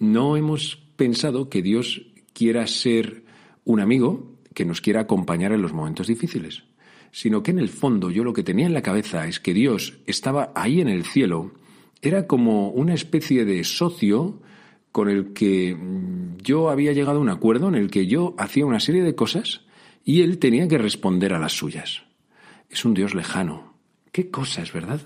No 0.00 0.36
hemos 0.36 0.82
pensado 0.96 1.48
que 1.48 1.62
Dios 1.62 2.02
quiera 2.32 2.66
ser 2.66 3.22
un 3.64 3.78
amigo 3.78 4.36
que 4.52 4.64
nos 4.64 4.80
quiera 4.80 5.02
acompañar 5.02 5.52
en 5.52 5.62
los 5.62 5.72
momentos 5.72 6.08
difíciles, 6.08 6.64
sino 7.12 7.44
que 7.44 7.52
en 7.52 7.60
el 7.60 7.68
fondo 7.68 8.10
yo 8.10 8.24
lo 8.24 8.32
que 8.32 8.42
tenía 8.42 8.66
en 8.66 8.74
la 8.74 8.82
cabeza 8.82 9.28
es 9.28 9.38
que 9.38 9.54
Dios 9.54 10.00
estaba 10.06 10.50
ahí 10.56 10.80
en 10.80 10.88
el 10.88 11.04
cielo, 11.04 11.52
era 12.02 12.26
como 12.26 12.70
una 12.70 12.94
especie 12.94 13.44
de 13.44 13.62
socio 13.62 14.42
con 14.90 15.08
el 15.08 15.32
que 15.32 15.76
yo 16.42 16.68
había 16.68 16.92
llegado 16.92 17.18
a 17.18 17.22
un 17.22 17.28
acuerdo 17.28 17.68
en 17.68 17.76
el 17.76 17.92
que 17.92 18.08
yo 18.08 18.34
hacía 18.38 18.66
una 18.66 18.80
serie 18.80 19.04
de 19.04 19.14
cosas 19.14 19.66
y 20.04 20.22
él 20.22 20.38
tenía 20.38 20.66
que 20.66 20.78
responder 20.78 21.32
a 21.32 21.38
las 21.38 21.52
suyas. 21.52 22.02
Es 22.68 22.84
un 22.84 22.94
Dios 22.94 23.14
lejano, 23.14 23.69
Qué 24.12 24.28
cosas, 24.28 24.72
¿verdad? 24.72 25.00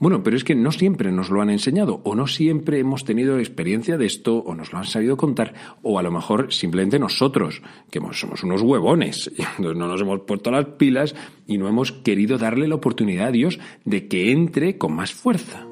Bueno, 0.00 0.24
pero 0.24 0.36
es 0.36 0.42
que 0.42 0.56
no 0.56 0.72
siempre 0.72 1.12
nos 1.12 1.30
lo 1.30 1.40
han 1.40 1.50
enseñado, 1.50 2.00
o 2.02 2.16
no 2.16 2.26
siempre 2.26 2.80
hemos 2.80 3.04
tenido 3.04 3.38
experiencia 3.38 3.96
de 3.96 4.06
esto, 4.06 4.38
o 4.38 4.52
nos 4.56 4.72
lo 4.72 4.78
han 4.78 4.84
sabido 4.84 5.16
contar, 5.16 5.54
o 5.82 6.00
a 6.00 6.02
lo 6.02 6.10
mejor 6.10 6.52
simplemente 6.52 6.98
nosotros, 6.98 7.62
que 7.88 8.00
somos 8.12 8.42
unos 8.42 8.62
huevones, 8.62 9.30
no 9.58 9.74
nos 9.74 10.00
hemos 10.00 10.22
puesto 10.22 10.50
las 10.50 10.66
pilas 10.76 11.14
y 11.46 11.56
no 11.56 11.68
hemos 11.68 11.92
querido 11.92 12.36
darle 12.36 12.66
la 12.66 12.74
oportunidad 12.74 13.28
a 13.28 13.32
Dios 13.32 13.60
de 13.84 14.08
que 14.08 14.32
entre 14.32 14.76
con 14.76 14.92
más 14.92 15.12
fuerza. 15.12 15.64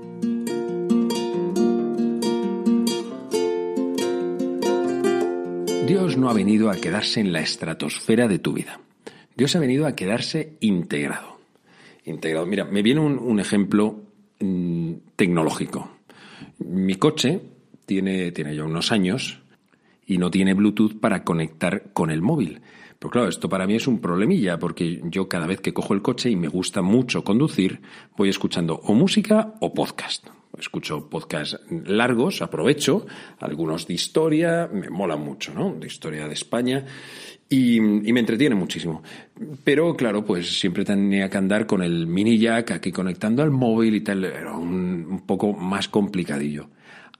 Dios 5.88 6.16
no 6.16 6.30
ha 6.30 6.34
venido 6.34 6.70
a 6.70 6.76
quedarse 6.76 7.18
en 7.18 7.32
la 7.32 7.40
estratosfera 7.40 8.28
de 8.28 8.38
tu 8.38 8.52
vida. 8.52 8.80
Dios 9.36 9.56
ha 9.56 9.60
venido 9.60 9.86
a 9.86 9.96
quedarse 9.96 10.56
integrado 10.60 11.35
integrado. 12.06 12.46
Mira, 12.46 12.64
me 12.64 12.82
viene 12.82 13.00
un, 13.00 13.40
ejemplo 13.40 14.00
mm, 14.40 14.92
tecnológico. 15.16 15.90
Mi 16.58 16.94
coche 16.94 17.40
tiene, 17.84 18.32
tiene 18.32 18.56
ya 18.56 18.64
unos 18.64 18.92
años 18.92 19.42
y 20.06 20.18
no 20.18 20.30
tiene 20.30 20.54
Bluetooth 20.54 20.98
para 20.98 21.24
conectar 21.24 21.92
con 21.92 22.10
el 22.10 22.22
móvil. 22.22 22.62
Pero 22.98 23.10
claro, 23.10 23.28
esto 23.28 23.48
para 23.48 23.66
mí 23.66 23.74
es 23.74 23.86
un 23.86 24.00
problemilla, 24.00 24.58
porque 24.58 25.02
yo 25.04 25.28
cada 25.28 25.46
vez 25.46 25.60
que 25.60 25.74
cojo 25.74 25.92
el 25.92 26.02
coche 26.02 26.30
y 26.30 26.36
me 26.36 26.48
gusta 26.48 26.80
mucho 26.80 27.24
conducir, 27.24 27.80
voy 28.16 28.30
escuchando 28.30 28.80
o 28.84 28.94
música 28.94 29.54
o 29.60 29.74
podcast. 29.74 30.28
Escucho 30.58 31.08
podcasts 31.08 31.60
largos, 31.70 32.42
aprovecho, 32.42 33.06
algunos 33.40 33.86
de 33.86 33.94
historia, 33.94 34.68
me 34.72 34.88
mola 34.90 35.16
mucho, 35.16 35.52
¿no? 35.52 35.74
De 35.74 35.86
historia 35.86 36.26
de 36.26 36.34
España. 36.34 36.84
Y, 37.48 37.80
me 37.80 38.20
entretiene 38.20 38.56
muchísimo. 38.56 39.02
Pero 39.62 39.94
claro, 39.94 40.24
pues 40.24 40.58
siempre 40.58 40.84
tenía 40.84 41.28
que 41.30 41.38
andar 41.38 41.66
con 41.66 41.82
el 41.82 42.06
mini 42.06 42.38
jack 42.38 42.72
aquí 42.72 42.90
conectando 42.90 43.42
al 43.42 43.50
móvil 43.50 43.94
y 43.94 44.00
tal. 44.00 44.24
Era 44.24 44.56
un, 44.56 45.22
poco 45.26 45.52
más 45.52 45.88
complicadillo. 45.88 46.70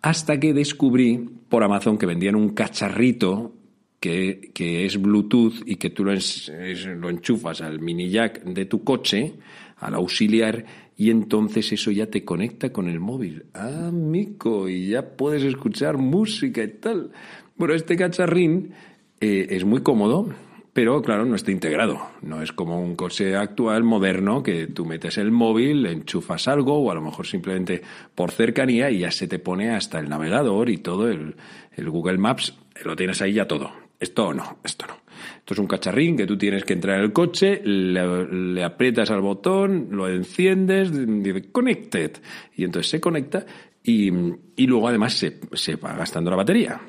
Hasta 0.03 0.41
que 0.41 0.53
descubrí 0.53 1.19
por 1.49 1.63
Amazon 1.63 1.97
que 1.97 2.07
vendían 2.07 2.35
un 2.35 2.51
cacharrito 2.51 3.55
que, 4.01 4.51
que 4.53 4.85
es 4.85 5.01
Bluetooth 5.01 5.63
y 5.65 5.77
que 5.77 5.91
tú 5.91 6.05
lo, 6.05 6.13
lo 6.13 7.11
enchufas 7.11 7.61
al 7.61 7.81
mini 7.81 8.11
jack 8.11 8.43
de 8.45 8.67
tu 8.67 8.83
coche, 8.83 9.35
al 9.77 9.95
auxiliar, 9.95 10.65
y 10.97 11.11
entonces 11.11 11.73
eso 11.73 11.91
ya 11.91 12.07
te 12.07 12.25
conecta 12.25 12.73
con 12.73 12.89
el 12.89 13.01
móvil. 13.01 13.45
Ah, 13.55 13.91
mico, 13.93 14.69
y 14.69 14.89
ya 14.89 15.17
puedes 15.17 15.43
escuchar 15.43 15.99
música 15.99 16.63
y 16.63 16.69
tal. 16.69 17.13
Bueno, 17.57 17.75
este 17.75 17.97
cacharrín 17.97 18.73
eh, 19.21 19.47
es 19.51 19.65
muy 19.65 19.83
cómodo, 19.83 20.29
pero 20.77 21.01
claro, 21.01 21.25
no 21.25 21.37
está 21.37 21.53
integrado. 21.53 22.03
No 22.21 22.43
es 22.43 22.53
como 22.53 22.79
un 22.79 22.97
coche 22.97 23.35
actual 23.35 23.83
moderno 23.83 24.43
que 24.43 24.67
tú 24.67 24.85
metes 24.85 25.17
el 25.17 25.31
móvil, 25.31 25.87
enchufas 25.87 26.49
algo 26.49 26.79
o 26.79 26.91
a 26.91 26.95
lo 26.95 27.01
mejor 27.01 27.27
simplemente 27.27 27.81
por 28.15 28.31
cercanía 28.31 28.91
y 28.91 28.99
ya 28.99 29.11
se 29.11 29.27
te 29.27 29.39
pone 29.39 29.71
hasta 29.71 29.99
el 29.99 30.11
navegador 30.11 30.69
y 30.69 30.77
todo 30.77 31.09
el, 31.09 31.35
Google 31.79 32.19
Maps, 32.19 32.59
lo 32.85 32.95
tienes 32.95 33.23
ahí 33.23 33.33
ya 33.33 33.49
todo. 33.49 33.73
Esto 33.99 34.35
no, 34.35 34.59
esto 34.65 34.85
no. 34.87 35.06
Esto 35.39 35.55
es 35.55 35.59
un 35.59 35.67
cacharrín 35.67 36.17
que 36.17 36.27
tú 36.27 36.37
tienes 36.37 36.65
que 36.65 36.73
entrar 36.73 36.99
en 36.99 37.05
el 37.05 37.13
coche, 37.13 37.61
le, 37.65 38.65
aprietas 38.65 39.11
al 39.11 39.21
botón, 39.21 39.89
lo 39.91 40.09
enciendes, 40.09 40.91
dice 40.93 41.51
connected 41.51 42.13
y 42.57 42.65
entonces 42.65 42.91
se 42.91 43.01
conecta 43.01 43.45
y, 43.83 44.11
y 44.57 44.67
luego 44.67 44.89
además 44.89 45.15
se, 45.15 45.41
se 45.53 45.77
va 45.77 45.95
gastando 45.95 46.31
la 46.31 46.37
batería 46.37 46.81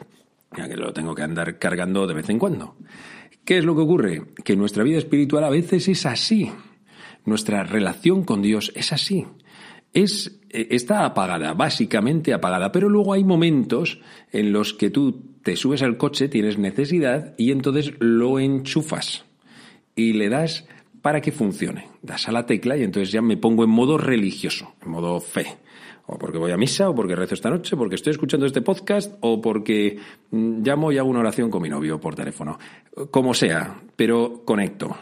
ya 0.56 0.68
que 0.68 0.76
lo 0.76 0.94
tengo 0.94 1.16
que 1.16 1.24
andar 1.24 1.58
cargando 1.58 2.08
de 2.08 2.14
vez 2.14 2.30
en 2.30 2.40
cuando. 2.40 2.76
¿Qué 3.44 3.58
es 3.58 3.66
lo 3.66 3.76
que 3.76 3.82
ocurre? 3.82 4.24
Que 4.44 4.56
nuestra 4.56 4.84
vida 4.84 4.98
espiritual 4.98 5.44
a 5.44 5.50
veces 5.50 5.88
es 5.88 6.06
así. 6.06 6.52
Nuestra 7.26 7.64
relación 7.64 8.24
con 8.24 8.42
Dios 8.42 8.72
es 8.76 8.94
así. 8.94 9.26
Es, 9.94 10.40
eh, 10.50 10.68
está 10.72 11.06
apagada, 11.06 11.54
básicamente 11.54 12.34
apagada, 12.34 12.72
pero 12.72 12.90
luego 12.90 13.14
hay 13.14 13.24
momentos 13.24 14.00
en 14.32 14.52
los 14.52 14.74
que 14.74 14.90
tú 14.90 15.37
te 15.48 15.56
subes 15.56 15.82
al 15.82 15.96
coche, 15.96 16.28
tienes 16.28 16.58
necesidad 16.58 17.34
y 17.38 17.54
entonces 17.54 17.94
lo 18.00 18.38
enchufas 18.38 19.24
y 19.96 20.12
le 20.12 20.28
das 20.28 20.68
para 21.02 21.22
que 21.22 21.32
funcione. 21.32 21.88
Das 22.02 22.28
a 22.28 22.34
la 22.34 22.46
tecla 22.46 22.76
y 22.76 22.84
entonces 22.84 23.14
ya 23.14 23.22
me 23.22 23.38
pongo 23.38 23.64
en 23.64 23.70
modo 23.70 23.98
religioso, 23.98 24.74
en 24.82 24.92
modo 24.92 25.22
fe 25.22 25.56
o 26.06 26.18
porque 26.18 26.38
voy 26.38 26.52
a 26.52 26.58
misa, 26.58 26.90
o 26.90 26.96
porque 26.96 27.16
rezo 27.16 27.34
esta 27.34 27.50
noche, 27.50 27.78
porque 27.78 27.96
estoy 27.96 28.12
escuchando 28.12 28.46
este 28.46 28.62
podcast, 28.62 29.16
o 29.22 29.40
porque 29.40 29.98
mm, 30.32 30.64
llamo 30.64 30.92
y 30.92 30.98
hago 30.98 31.10
una 31.10 31.20
oración 31.20 31.50
con 31.50 31.62
mi 31.62 31.70
novio 31.70 31.98
por 31.98 32.14
teléfono. 32.14 32.60
Como 33.10 33.34
sea, 33.34 33.80
pero 33.96 34.42
conecto. 34.44 34.98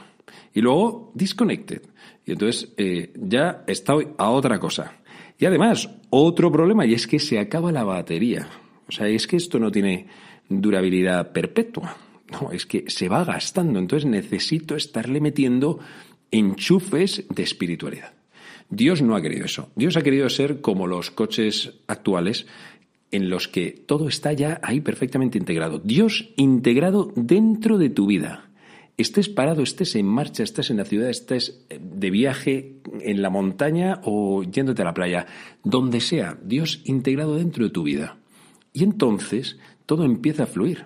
Y 0.53 0.61
luego, 0.61 1.11
disconnected. 1.15 1.81
Y 2.23 2.33
entonces 2.33 2.71
eh, 2.77 3.11
ya 3.15 3.63
estoy 3.65 4.09
a 4.19 4.29
otra 4.29 4.59
cosa. 4.59 4.97
Y 5.39 5.45
además, 5.47 5.89
otro 6.11 6.51
problema, 6.51 6.85
y 6.85 6.93
es 6.93 7.07
que 7.07 7.17
se 7.17 7.39
acaba 7.39 7.71
la 7.71 7.83
batería. 7.83 8.47
O 8.87 8.91
sea, 8.91 9.07
es 9.07 9.25
que 9.25 9.37
esto 9.37 9.57
no 9.57 9.71
tiene 9.71 10.07
durabilidad 10.49 11.31
perpetua. 11.31 11.97
No, 12.31 12.51
es 12.51 12.65
que 12.65 12.85
se 12.87 13.09
va 13.09 13.23
gastando. 13.23 13.79
Entonces 13.79 14.09
necesito 14.09 14.75
estarle 14.75 15.21
metiendo 15.21 15.79
enchufes 16.31 17.25
de 17.29 17.43
espiritualidad. 17.43 18.13
Dios 18.69 19.01
no 19.01 19.15
ha 19.15 19.21
querido 19.21 19.45
eso. 19.45 19.69
Dios 19.75 19.95
ha 19.95 20.01
querido 20.01 20.27
ser 20.29 20.61
como 20.61 20.87
los 20.87 21.11
coches 21.11 21.73
actuales 21.87 22.47
en 23.11 23.29
los 23.29 23.47
que 23.47 23.71
todo 23.71 24.07
está 24.07 24.33
ya 24.33 24.59
ahí 24.63 24.81
perfectamente 24.81 25.37
integrado. 25.37 25.79
Dios 25.79 26.33
integrado 26.35 27.13
dentro 27.15 27.77
de 27.77 27.89
tu 27.89 28.07
vida. 28.07 28.49
Estés 28.97 29.29
parado, 29.29 29.61
estés 29.61 29.95
en 29.95 30.05
marcha, 30.05 30.43
estés 30.43 30.69
en 30.69 30.77
la 30.77 30.85
ciudad, 30.85 31.09
estés 31.09 31.65
de 31.69 32.09
viaje 32.09 32.77
en 33.01 33.21
la 33.21 33.29
montaña 33.29 33.99
o 34.03 34.43
yéndote 34.43 34.81
a 34.81 34.85
la 34.85 34.93
playa, 34.93 35.27
donde 35.63 35.99
sea, 35.99 36.37
Dios 36.41 36.81
integrado 36.85 37.35
dentro 37.35 37.65
de 37.65 37.71
tu 37.71 37.83
vida. 37.83 38.17
Y 38.71 38.83
entonces 38.83 39.57
todo 39.85 40.03
empieza 40.05 40.43
a 40.43 40.47
fluir. 40.47 40.85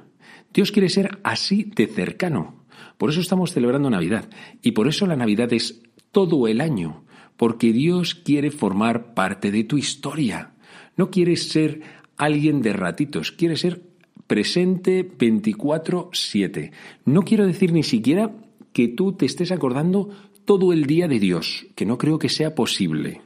Dios 0.53 0.71
quiere 0.71 0.89
ser 0.89 1.19
así 1.23 1.71
de 1.75 1.87
cercano. 1.87 2.65
Por 2.97 3.09
eso 3.09 3.21
estamos 3.21 3.51
celebrando 3.51 3.89
Navidad. 3.89 4.29
Y 4.61 4.71
por 4.71 4.87
eso 4.87 5.05
la 5.05 5.15
Navidad 5.15 5.51
es 5.53 5.81
todo 6.11 6.47
el 6.47 6.61
año. 6.61 7.05
Porque 7.37 7.71
Dios 7.71 8.15
quiere 8.15 8.51
formar 8.51 9.13
parte 9.13 9.51
de 9.51 9.63
tu 9.63 9.77
historia. 9.77 10.53
No 10.97 11.09
quiere 11.09 11.37
ser 11.37 11.81
alguien 12.17 12.61
de 12.61 12.73
ratitos, 12.73 13.31
quiere 13.31 13.55
ser 13.55 13.81
presente 14.27 15.09
24/7. 15.09 16.71
No 17.05 17.21
quiero 17.23 17.47
decir 17.47 17.71
ni 17.71 17.83
siquiera 17.83 18.35
que 18.73 18.89
tú 18.89 19.13
te 19.13 19.25
estés 19.25 19.51
acordando 19.51 20.09
todo 20.45 20.73
el 20.73 20.85
día 20.85 21.07
de 21.07 21.19
Dios, 21.19 21.67
que 21.75 21.85
no 21.85 21.97
creo 21.97 22.19
que 22.19 22.29
sea 22.29 22.55
posible, 22.55 23.21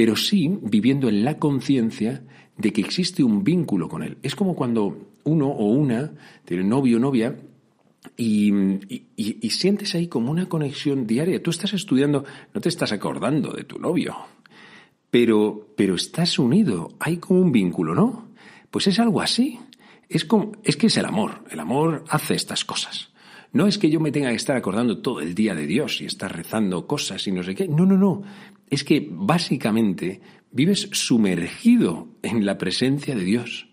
pero 0.00 0.16
sí 0.16 0.58
viviendo 0.62 1.10
en 1.10 1.26
la 1.26 1.36
conciencia 1.36 2.22
de 2.56 2.72
que 2.72 2.80
existe 2.80 3.22
un 3.22 3.44
vínculo 3.44 3.86
con 3.86 4.02
Él. 4.02 4.16
Es 4.22 4.34
como 4.34 4.56
cuando 4.56 4.96
uno 5.24 5.48
o 5.48 5.66
una 5.66 6.12
tiene 6.46 6.64
novio 6.64 6.96
o 6.96 7.00
novia 7.00 7.36
y, 8.16 8.50
y, 9.14 9.50
sientes 9.50 9.94
ahí 9.94 10.08
como 10.08 10.30
una 10.30 10.48
conexión 10.48 11.06
diaria. 11.06 11.42
Tú 11.42 11.50
estás 11.50 11.74
estudiando, 11.74 12.24
no 12.54 12.62
te 12.62 12.70
estás 12.70 12.92
acordando 12.92 13.52
de 13.52 13.64
tu 13.64 13.78
novio, 13.78 14.16
pero, 15.10 15.68
pero 15.76 15.96
estás 15.96 16.38
unido, 16.38 16.94
hay 16.98 17.18
como 17.18 17.42
un 17.42 17.52
vínculo, 17.52 17.94
¿no? 17.94 18.30
Pues 18.70 18.86
es 18.86 18.98
algo 19.00 19.20
así. 19.20 19.60
Es, 20.08 20.26
es 20.64 20.76
que 20.78 20.86
es 20.86 20.96
el 20.96 21.04
amor. 21.04 21.44
El 21.50 21.60
amor 21.60 22.04
hace 22.08 22.36
estas 22.36 22.64
cosas. 22.64 23.10
No 23.52 23.66
es 23.66 23.78
que 23.78 23.90
yo 23.90 24.00
me 24.00 24.12
tenga 24.12 24.30
que 24.30 24.36
estar 24.36 24.56
acordando 24.56 24.98
todo 24.98 25.20
el 25.20 25.34
día 25.34 25.54
de 25.54 25.66
Dios 25.66 26.00
y 26.00 26.06
estar 26.06 26.34
rezando 26.34 26.86
cosas 26.86 27.26
y 27.26 27.32
no 27.32 27.42
sé 27.42 27.54
qué. 27.54 27.68
No, 27.68 27.84
no, 27.84 27.98
no. 27.98 28.22
Es 28.70 28.84
que 28.84 29.06
básicamente 29.10 30.20
vives 30.52 30.88
sumergido 30.92 32.08
en 32.22 32.46
la 32.46 32.58
presencia 32.58 33.14
de 33.14 33.24
Dios. 33.24 33.68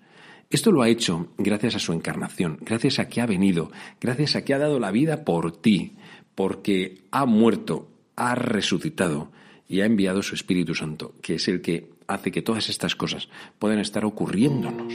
Esto 0.49 0.71
lo 0.71 0.81
ha 0.81 0.89
hecho 0.89 1.33
gracias 1.37 1.75
a 1.75 1.79
su 1.79 1.93
encarnación, 1.93 2.59
gracias 2.61 2.99
a 2.99 3.07
que 3.07 3.21
ha 3.21 3.25
venido, 3.25 3.71
gracias 3.99 4.35
a 4.35 4.43
que 4.43 4.53
ha 4.53 4.57
dado 4.57 4.79
la 4.79 4.91
vida 4.91 5.25
por 5.25 5.51
ti, 5.61 5.95
porque 6.35 7.03
ha 7.11 7.25
muerto, 7.25 7.89
ha 8.15 8.35
resucitado 8.35 9.31
y 9.67 9.81
ha 9.81 9.85
enviado 9.85 10.23
su 10.23 10.35
Espíritu 10.35 10.73
Santo, 10.73 11.15
que 11.21 11.35
es 11.35 11.47
el 11.47 11.61
que 11.61 11.89
hace 12.07 12.31
que 12.31 12.41
todas 12.41 12.69
estas 12.69 12.95
cosas 12.95 13.27
puedan 13.59 13.79
estar 13.79 14.05
ocurriéndonos. 14.05 14.93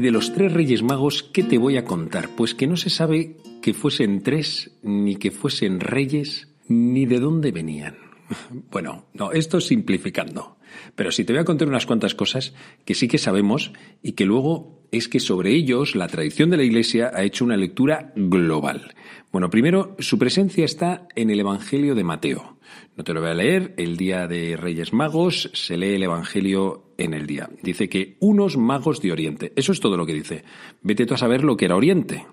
Y 0.00 0.02
de 0.02 0.12
los 0.12 0.32
tres 0.32 0.50
reyes 0.50 0.82
magos, 0.82 1.22
¿qué 1.22 1.42
te 1.42 1.58
voy 1.58 1.76
a 1.76 1.84
contar? 1.84 2.30
Pues 2.34 2.54
que 2.54 2.66
no 2.66 2.78
se 2.78 2.88
sabe 2.88 3.36
que 3.60 3.74
fuesen 3.74 4.22
tres, 4.22 4.70
ni 4.82 5.16
que 5.16 5.30
fuesen 5.30 5.78
reyes, 5.78 6.48
ni 6.68 7.04
de 7.04 7.20
dónde 7.20 7.52
venían. 7.52 7.98
Bueno, 8.70 9.04
no, 9.12 9.30
esto 9.32 9.58
es 9.58 9.66
simplificando. 9.66 10.56
Pero 10.94 11.12
sí 11.12 11.24
te 11.24 11.32
voy 11.32 11.40
a 11.40 11.44
contar 11.44 11.68
unas 11.68 11.86
cuantas 11.86 12.14
cosas 12.14 12.54
que 12.84 12.94
sí 12.94 13.08
que 13.08 13.18
sabemos 13.18 13.72
y 14.02 14.12
que 14.12 14.26
luego 14.26 14.80
es 14.92 15.08
que 15.08 15.20
sobre 15.20 15.54
ellos 15.54 15.94
la 15.94 16.08
tradición 16.08 16.50
de 16.50 16.56
la 16.56 16.64
Iglesia 16.64 17.10
ha 17.14 17.22
hecho 17.22 17.44
una 17.44 17.56
lectura 17.56 18.12
global. 18.16 18.94
Bueno, 19.32 19.50
primero, 19.50 19.96
su 19.98 20.18
presencia 20.18 20.64
está 20.64 21.06
en 21.14 21.30
el 21.30 21.40
Evangelio 21.40 21.94
de 21.94 22.04
Mateo. 22.04 22.58
No 22.96 23.04
te 23.04 23.14
lo 23.14 23.20
voy 23.20 23.30
a 23.30 23.34
leer, 23.34 23.74
el 23.76 23.96
día 23.96 24.26
de 24.26 24.56
Reyes 24.56 24.92
Magos 24.92 25.50
se 25.54 25.76
lee 25.76 25.94
el 25.94 26.02
Evangelio 26.02 26.92
en 26.98 27.14
el 27.14 27.26
día. 27.26 27.48
Dice 27.62 27.88
que 27.88 28.16
unos 28.20 28.56
magos 28.56 29.00
de 29.00 29.12
Oriente, 29.12 29.52
eso 29.56 29.72
es 29.72 29.80
todo 29.80 29.96
lo 29.96 30.06
que 30.06 30.14
dice. 30.14 30.44
Vete 30.82 31.06
tú 31.06 31.14
a 31.14 31.18
saber 31.18 31.44
lo 31.44 31.56
que 31.56 31.64
era 31.64 31.76
Oriente. 31.76 32.26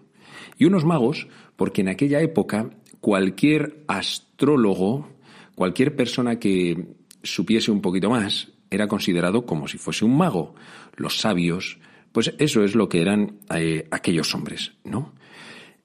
Y 0.58 0.66
unos 0.66 0.86
magos, 0.86 1.28
porque 1.56 1.82
en 1.82 1.90
aquella 1.90 2.20
época 2.22 2.72
cualquier 3.00 3.84
astrólogo, 3.88 5.08
cualquier 5.56 5.96
persona 5.96 6.40
que 6.40 6.97
supiese 7.34 7.72
un 7.72 7.82
poquito 7.82 8.10
más, 8.10 8.50
era 8.70 8.88
considerado 8.88 9.46
como 9.46 9.68
si 9.68 9.78
fuese 9.78 10.06
un 10.06 10.18
mago. 10.18 10.56
Los 10.96 11.20
sabios, 11.20 11.80
pues 12.12 12.34
eso 12.40 12.64
es 12.64 12.76
lo 12.76 12.90
que 12.90 13.02
eran 13.02 13.40
eh, 13.54 13.88
aquellos 13.92 14.34
hombres, 14.34 14.74
¿no? 14.84 15.14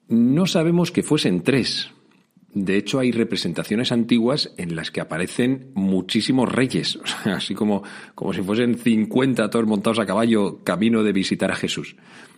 No 0.07 0.45
sabemos 0.45 0.91
que 0.91 1.03
fuesen 1.03 1.43
tres. 1.43 1.89
De 2.53 2.77
hecho, 2.77 2.99
hay 2.99 3.11
representaciones 3.11 3.91
antiguas 3.91 4.53
en 4.57 4.75
las 4.75 4.91
que 4.91 5.01
aparecen 5.01 5.71
muchísimos 5.73 6.51
reyes, 6.51 6.99
así 7.25 7.55
como, 7.55 7.83
como 8.13 8.33
si 8.33 8.41
fuesen 8.41 8.77
50 8.77 9.49
todos 9.49 9.65
montados 9.65 9.99
a 9.99 10.05
caballo 10.05 10.63
camino 10.63 11.03
de 11.03 11.13
visitar 11.13 11.51
a 11.51 11.55
Jesús. 11.55 11.95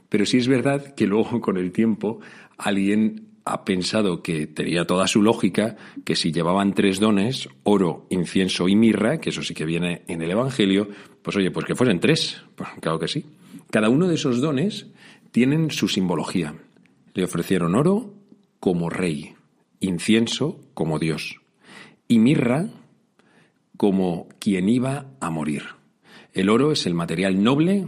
Pero 0.08 0.26
sí 0.26 0.38
es 0.38 0.48
verdad 0.48 0.94
que 0.96 1.08
luego, 1.08 1.42
con 1.42 1.58
el 1.58 1.72
tiempo, 1.72 2.20
alguien 2.58 3.35
ha 3.46 3.64
pensado 3.64 4.24
que 4.24 4.48
tenía 4.48 4.86
toda 4.86 5.08
su 5.08 5.22
lógica 5.22 5.78
que 6.04 6.16
si 6.16 6.32
llevaban 6.32 6.74
tres 6.74 7.00
dones, 7.00 7.48
oro, 7.64 8.08
incienso 8.10 8.68
y 8.68 8.76
mirra, 8.76 9.20
que 9.20 9.30
eso 9.30 9.44
sí 9.44 9.54
que 9.54 9.66
viene 9.66 10.02
en 10.08 10.24
el 10.24 10.32
Evangelio, 10.32 10.90
pues 11.22 11.38
oye, 11.38 11.52
pues 11.52 11.66
que 11.66 11.76
fuesen 11.76 12.00
tres. 12.00 12.42
Pues 12.56 12.70
claro 12.82 13.00
que 13.00 13.08
sí. 13.08 13.26
Cada 13.70 13.90
uno 13.90 14.08
de 14.08 14.16
esos 14.16 14.42
dones 14.42 14.88
tienen 15.32 15.70
su 15.70 15.88
simbología. 15.88 16.56
Le 17.14 17.24
ofrecieron 17.24 17.76
oro 17.76 18.14
como 18.60 18.90
rey, 18.90 19.36
incienso 19.80 20.60
como 20.74 20.98
Dios 20.98 21.40
y 22.08 22.20
mirra 22.20 22.70
como 23.78 24.28
quien 24.40 24.70
iba 24.70 25.06
a 25.20 25.30
morir. 25.30 25.64
El 26.34 26.50
oro 26.50 26.72
es 26.72 26.86
el 26.86 26.94
material 26.94 27.44
noble 27.44 27.86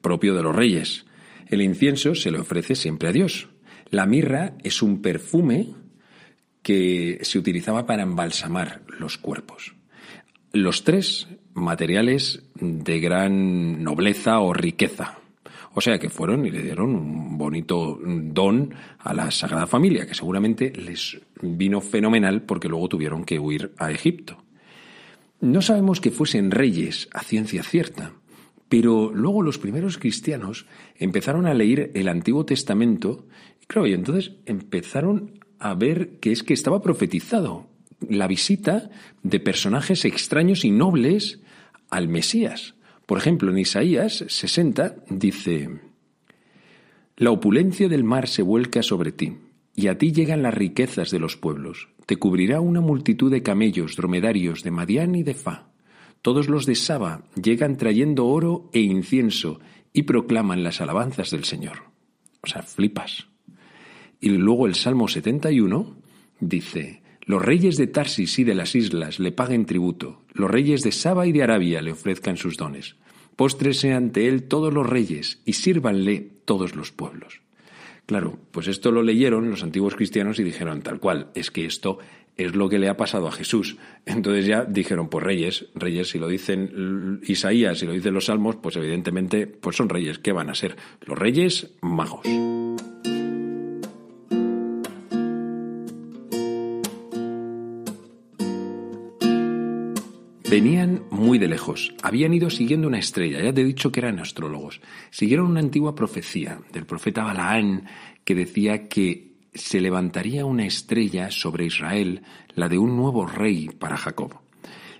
propio 0.00 0.34
de 0.34 0.42
los 0.42 0.54
reyes. 0.54 1.04
El 1.48 1.62
incienso 1.62 2.14
se 2.14 2.30
le 2.30 2.38
ofrece 2.38 2.74
siempre 2.74 3.08
a 3.08 3.12
Dios 3.12 3.48
la 3.90 4.06
mirra 4.06 4.54
es 4.62 4.82
un 4.82 5.02
perfume 5.02 5.68
que 6.62 7.18
se 7.22 7.38
utilizaba 7.38 7.86
para 7.86 8.02
embalsamar 8.02 8.82
los 8.98 9.18
cuerpos. 9.18 9.74
Los 10.52 10.84
tres 10.84 11.28
materiales 11.54 12.42
de 12.54 13.00
gran 13.00 13.82
nobleza 13.82 14.40
o 14.40 14.52
riqueza. 14.52 15.18
O 15.72 15.80
sea 15.80 15.98
que 15.98 16.10
fueron 16.10 16.46
y 16.46 16.50
le 16.50 16.62
dieron 16.62 16.94
un 16.94 17.38
bonito 17.38 17.98
don 18.02 18.74
a 18.98 19.14
la 19.14 19.30
Sagrada 19.30 19.66
Familia, 19.66 20.06
que 20.06 20.14
seguramente 20.14 20.72
les 20.74 21.20
vino 21.40 21.80
fenomenal 21.80 22.42
porque 22.42 22.68
luego 22.68 22.88
tuvieron 22.88 23.24
que 23.24 23.38
huir 23.38 23.72
a 23.78 23.90
Egipto. 23.90 24.42
No 25.40 25.62
sabemos 25.62 26.00
que 26.00 26.10
fuesen 26.10 26.50
reyes 26.50 27.08
a 27.12 27.22
ciencia 27.22 27.62
cierta, 27.62 28.12
pero 28.68 29.10
luego 29.14 29.42
los 29.42 29.58
primeros 29.58 29.96
cristianos 29.96 30.66
empezaron 30.96 31.46
a 31.46 31.54
leer 31.54 31.92
el 31.94 32.08
Antiguo 32.08 32.44
Testamento 32.44 33.26
Claro, 33.70 33.86
y 33.86 33.92
entonces 33.92 34.32
empezaron 34.46 35.38
a 35.60 35.74
ver 35.74 36.18
que 36.18 36.32
es 36.32 36.42
que 36.42 36.54
estaba 36.54 36.82
profetizado 36.82 37.68
la 38.08 38.26
visita 38.26 38.90
de 39.22 39.38
personajes 39.38 40.04
extraños 40.04 40.64
y 40.64 40.72
nobles 40.72 41.40
al 41.88 42.08
Mesías. 42.08 42.74
Por 43.06 43.18
ejemplo, 43.18 43.52
en 43.52 43.58
Isaías 43.58 44.24
60 44.26 44.96
dice, 45.10 45.68
La 47.16 47.30
opulencia 47.30 47.88
del 47.88 48.02
mar 48.02 48.26
se 48.26 48.42
vuelca 48.42 48.82
sobre 48.82 49.12
ti, 49.12 49.36
y 49.76 49.86
a 49.86 49.96
ti 49.96 50.10
llegan 50.10 50.42
las 50.42 50.54
riquezas 50.54 51.12
de 51.12 51.20
los 51.20 51.36
pueblos. 51.36 51.90
Te 52.06 52.16
cubrirá 52.16 52.60
una 52.60 52.80
multitud 52.80 53.30
de 53.30 53.44
camellos, 53.44 53.94
dromedarios, 53.94 54.64
de 54.64 54.72
Madián 54.72 55.14
y 55.14 55.22
de 55.22 55.34
Fa. 55.34 55.68
Todos 56.22 56.48
los 56.48 56.66
de 56.66 56.74
Saba 56.74 57.22
llegan 57.40 57.76
trayendo 57.76 58.26
oro 58.26 58.68
e 58.72 58.80
incienso 58.80 59.60
y 59.92 60.02
proclaman 60.02 60.64
las 60.64 60.80
alabanzas 60.80 61.30
del 61.30 61.44
Señor. 61.44 61.84
O 62.42 62.48
sea, 62.48 62.64
flipas. 62.64 63.29
Y 64.20 64.28
luego 64.30 64.66
el 64.66 64.74
Salmo 64.74 65.08
71 65.08 65.96
dice, 66.40 67.02
los 67.24 67.42
reyes 67.42 67.76
de 67.76 67.86
Tarsis 67.86 68.38
y 68.38 68.44
de 68.44 68.54
las 68.54 68.74
islas 68.74 69.18
le 69.18 69.32
paguen 69.32 69.66
tributo, 69.66 70.22
los 70.32 70.50
reyes 70.50 70.82
de 70.82 70.92
Saba 70.92 71.26
y 71.26 71.32
de 71.32 71.42
Arabia 71.42 71.80
le 71.80 71.92
ofrezcan 71.92 72.36
sus 72.36 72.56
dones. 72.56 72.96
Póstrese 73.36 73.94
ante 73.94 74.28
él 74.28 74.44
todos 74.44 74.74
los 74.74 74.86
reyes 74.86 75.40
y 75.46 75.54
sírvanle 75.54 76.28
todos 76.44 76.76
los 76.76 76.92
pueblos. 76.92 77.40
Claro, 78.04 78.38
pues 78.50 78.66
esto 78.66 78.90
lo 78.90 79.02
leyeron 79.02 79.48
los 79.48 79.62
antiguos 79.62 79.94
cristianos 79.94 80.38
y 80.40 80.44
dijeron 80.44 80.82
tal 80.82 80.98
cual, 80.98 81.30
es 81.34 81.50
que 81.50 81.64
esto 81.64 81.98
es 82.36 82.56
lo 82.56 82.68
que 82.68 82.78
le 82.78 82.88
ha 82.88 82.96
pasado 82.96 83.28
a 83.28 83.32
Jesús. 83.32 83.76
Entonces 84.04 84.46
ya 84.46 84.64
dijeron, 84.64 85.08
pues 85.08 85.24
reyes, 85.24 85.66
reyes, 85.74 86.08
si 86.10 86.18
lo 86.18 86.28
dicen 86.28 87.20
Isaías, 87.22 87.78
si 87.78 87.86
lo 87.86 87.92
dicen 87.92 88.14
los 88.14 88.26
salmos, 88.26 88.56
pues 88.56 88.76
evidentemente 88.76 89.46
pues 89.46 89.76
son 89.76 89.88
reyes. 89.88 90.18
¿Qué 90.18 90.32
van 90.32 90.50
a 90.50 90.54
ser? 90.54 90.76
Los 91.06 91.18
reyes 91.18 91.70
magos. 91.80 92.26
Venían 100.50 101.04
muy 101.12 101.38
de 101.38 101.46
lejos, 101.46 101.94
habían 102.02 102.34
ido 102.34 102.50
siguiendo 102.50 102.88
una 102.88 102.98
estrella, 102.98 103.40
ya 103.40 103.52
te 103.52 103.60
he 103.60 103.64
dicho 103.64 103.92
que 103.92 104.00
eran 104.00 104.18
astrólogos. 104.18 104.80
Siguieron 105.10 105.46
una 105.46 105.60
antigua 105.60 105.94
profecía 105.94 106.58
del 106.72 106.86
profeta 106.86 107.22
Balaán 107.22 107.86
que 108.24 108.34
decía 108.34 108.88
que 108.88 109.36
se 109.54 109.80
levantaría 109.80 110.44
una 110.44 110.66
estrella 110.66 111.30
sobre 111.30 111.66
Israel, 111.66 112.22
la 112.56 112.68
de 112.68 112.78
un 112.78 112.96
nuevo 112.96 113.26
rey 113.26 113.68
para 113.68 113.96
Jacob. 113.96 114.40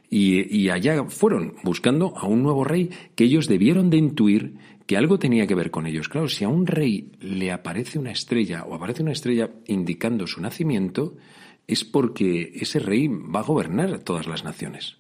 Y, 0.08 0.56
y, 0.56 0.70
allá 0.70 1.02
fueron 1.08 1.56
buscando 1.64 2.16
a 2.16 2.28
un 2.28 2.44
nuevo 2.44 2.62
rey 2.62 2.90
que 3.16 3.24
ellos 3.24 3.48
debieron 3.48 3.90
de 3.90 3.96
intuir 3.96 4.54
que 4.86 4.96
algo 4.96 5.18
tenía 5.18 5.48
que 5.48 5.56
ver 5.56 5.72
con 5.72 5.84
ellos. 5.88 6.08
Claro, 6.08 6.28
si 6.28 6.44
a 6.44 6.48
un 6.48 6.64
rey 6.64 7.10
le 7.18 7.50
aparece 7.50 7.98
una 7.98 8.12
estrella 8.12 8.62
o 8.68 8.74
aparece 8.76 9.02
una 9.02 9.12
estrella 9.12 9.50
indicando 9.66 10.28
su 10.28 10.40
nacimiento, 10.40 11.16
es 11.66 11.84
porque 11.84 12.52
ese 12.54 12.78
rey 12.78 13.08
va 13.08 13.40
a 13.40 13.44
gobernar 13.44 13.98
todas 13.98 14.28
las 14.28 14.44
naciones. 14.44 14.99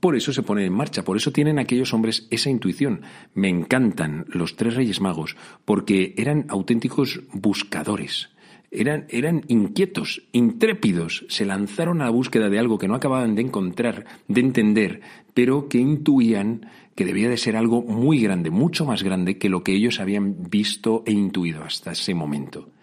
Por 0.00 0.16
eso 0.16 0.32
se 0.32 0.42
pone 0.42 0.64
en 0.64 0.72
marcha, 0.72 1.04
por 1.04 1.16
eso 1.16 1.32
tienen 1.32 1.58
aquellos 1.58 1.92
hombres 1.94 2.26
esa 2.30 2.50
intuición. 2.50 3.02
Me 3.34 3.48
encantan 3.48 4.26
los 4.28 4.56
tres 4.56 4.74
reyes 4.74 5.00
magos, 5.00 5.36
porque 5.64 6.14
eran 6.16 6.46
auténticos 6.48 7.22
buscadores. 7.32 8.30
Eran, 8.70 9.06
eran 9.08 9.42
inquietos, 9.46 10.22
intrépidos, 10.32 11.24
se 11.28 11.44
lanzaron 11.44 12.00
a 12.00 12.06
la 12.06 12.10
búsqueda 12.10 12.50
de 12.50 12.58
algo 12.58 12.76
que 12.76 12.88
no 12.88 12.96
acababan 12.96 13.36
de 13.36 13.42
encontrar, 13.42 14.04
de 14.26 14.40
entender, 14.40 15.00
pero 15.32 15.68
que 15.68 15.78
intuían 15.78 16.66
que 16.96 17.04
debía 17.04 17.28
de 17.28 17.36
ser 17.36 17.56
algo 17.56 17.82
muy 17.82 18.20
grande, 18.20 18.50
mucho 18.50 18.84
más 18.84 19.04
grande 19.04 19.38
que 19.38 19.48
lo 19.48 19.62
que 19.62 19.74
ellos 19.74 20.00
habían 20.00 20.50
visto 20.50 21.04
e 21.06 21.12
intuido 21.12 21.62
hasta 21.62 21.92
ese 21.92 22.14
momento. 22.14 22.73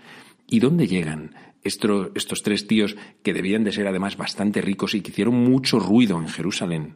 ¿Y 0.51 0.59
dónde 0.59 0.85
llegan? 0.85 1.33
estos 1.63 2.41
tres 2.43 2.67
tíos 2.67 2.95
que 3.23 3.33
debían 3.33 3.63
de 3.63 3.71
ser 3.71 3.87
además 3.87 4.17
bastante 4.17 4.61
ricos 4.61 4.95
y 4.95 5.01
que 5.01 5.11
hicieron 5.11 5.35
mucho 5.35 5.79
ruido 5.79 6.17
en 6.17 6.27
Jerusalén, 6.27 6.95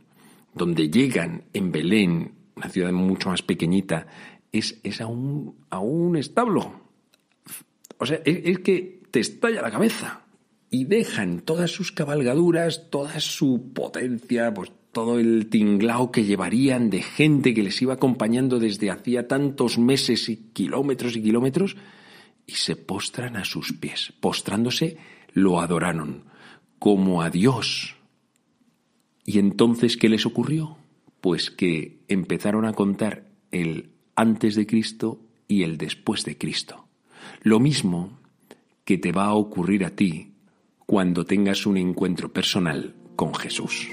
donde 0.54 0.90
llegan 0.90 1.44
en 1.54 1.72
Belén, 1.72 2.34
una 2.56 2.70
ciudad 2.70 2.92
mucho 2.92 3.30
más 3.30 3.44
pequeñita, 3.44 4.08
es, 4.52 4.80
es 4.84 5.02
a, 5.02 5.08
un, 5.08 6.16
establo. 6.18 6.82
O 8.00 8.06
sea, 8.06 8.20
es, 8.26 8.40
es 8.44 8.60
que 8.60 9.02
te 9.12 9.20
estalla 9.20 9.62
la 9.62 9.72
cabeza. 9.72 10.22
Y 10.72 10.86
dejan 10.86 11.40
todas 11.40 11.72
sus 11.72 11.92
cabalgaduras, 11.92 12.90
toda 12.90 13.20
su 13.20 13.72
potencia, 13.74 14.54
pues 14.54 14.72
todo 14.92 15.20
el 15.20 15.48
tinglao 15.48 16.12
que 16.12 16.26
llevarían 16.26 16.90
de 16.90 17.04
gente 17.04 17.54
que 17.54 17.64
les 17.64 17.82
iba 17.82 17.94
acompañando 17.94 18.60
desde 18.60 18.90
hacía 18.90 19.28
tantos 19.28 19.78
meses 19.78 20.28
y 20.28 20.38
kilómetros 20.54 21.16
y 21.16 21.22
kilómetros, 21.22 21.78
y 22.48 22.54
se 22.54 22.76
postran 22.76 23.36
a 23.36 23.46
sus 23.46 23.74
pies. 23.74 24.14
Postrándose, 24.20 24.98
lo 25.34 25.60
adoraron 25.60 26.26
como 26.80 27.22
a 27.22 27.30
Dios. 27.30 27.96
¿Y 29.26 29.40
entonces 29.40 29.98
qué 29.98 30.10
les 30.10 30.26
ocurrió? 30.26 30.78
Pues 31.22 31.50
que 31.50 32.00
empezaron 32.08 32.66
a 32.66 32.74
contar 32.74 33.28
el 33.52 33.90
antes 34.16 34.56
de 34.56 34.68
Cristo 34.68 35.20
y 35.48 35.64
el 35.64 35.78
después 35.78 36.24
de 36.26 36.38
Cristo. 36.38 36.88
Lo 37.42 37.60
mismo 37.60 38.20
que 38.84 38.98
te 38.98 39.12
va 39.12 39.26
a 39.26 39.34
ocurrir 39.34 39.84
a 39.84 39.92
ti 39.92 40.34
cuando 40.86 41.26
tengas 41.26 41.66
un 41.66 41.78
encuentro 41.78 42.32
personal 42.32 42.96
con 43.16 43.34
Jesús. 43.34 43.88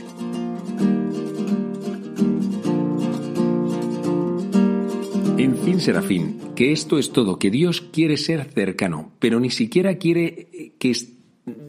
Serafín, 5.83 6.38
que 6.55 6.72
esto 6.72 6.98
es 6.98 7.12
todo, 7.12 7.38
que 7.38 7.51
Dios 7.51 7.81
quiere 7.81 8.16
ser 8.16 8.44
cercano, 8.53 9.12
pero 9.18 9.40
ni 9.40 9.51
siquiera 9.51 9.96
quiere 9.96 10.48
eh, 10.53 10.72
que 10.79 10.92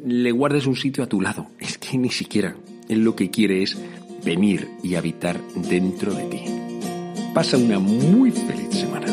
le 0.06 0.32
guardes 0.32 0.68
un 0.68 0.76
sitio 0.76 1.04
a 1.04 1.08
tu 1.08 1.22
lado. 1.22 1.48
Es 1.60 1.78
que 1.78 1.98
ni 1.98 2.10
siquiera. 2.10 2.56
Él 2.90 3.04
lo 3.04 3.16
que 3.16 3.30
quiere 3.30 3.64
es 3.64 3.78
venir 4.26 4.68
y 4.84 4.96
habitar 4.96 5.40
dentro 5.70 6.14
de 6.14 6.24
ti. 6.26 6.42
Pasa 7.34 7.58
una 7.58 7.80
muy 7.80 8.32
feliz 8.32 8.70
semana. 8.72 9.13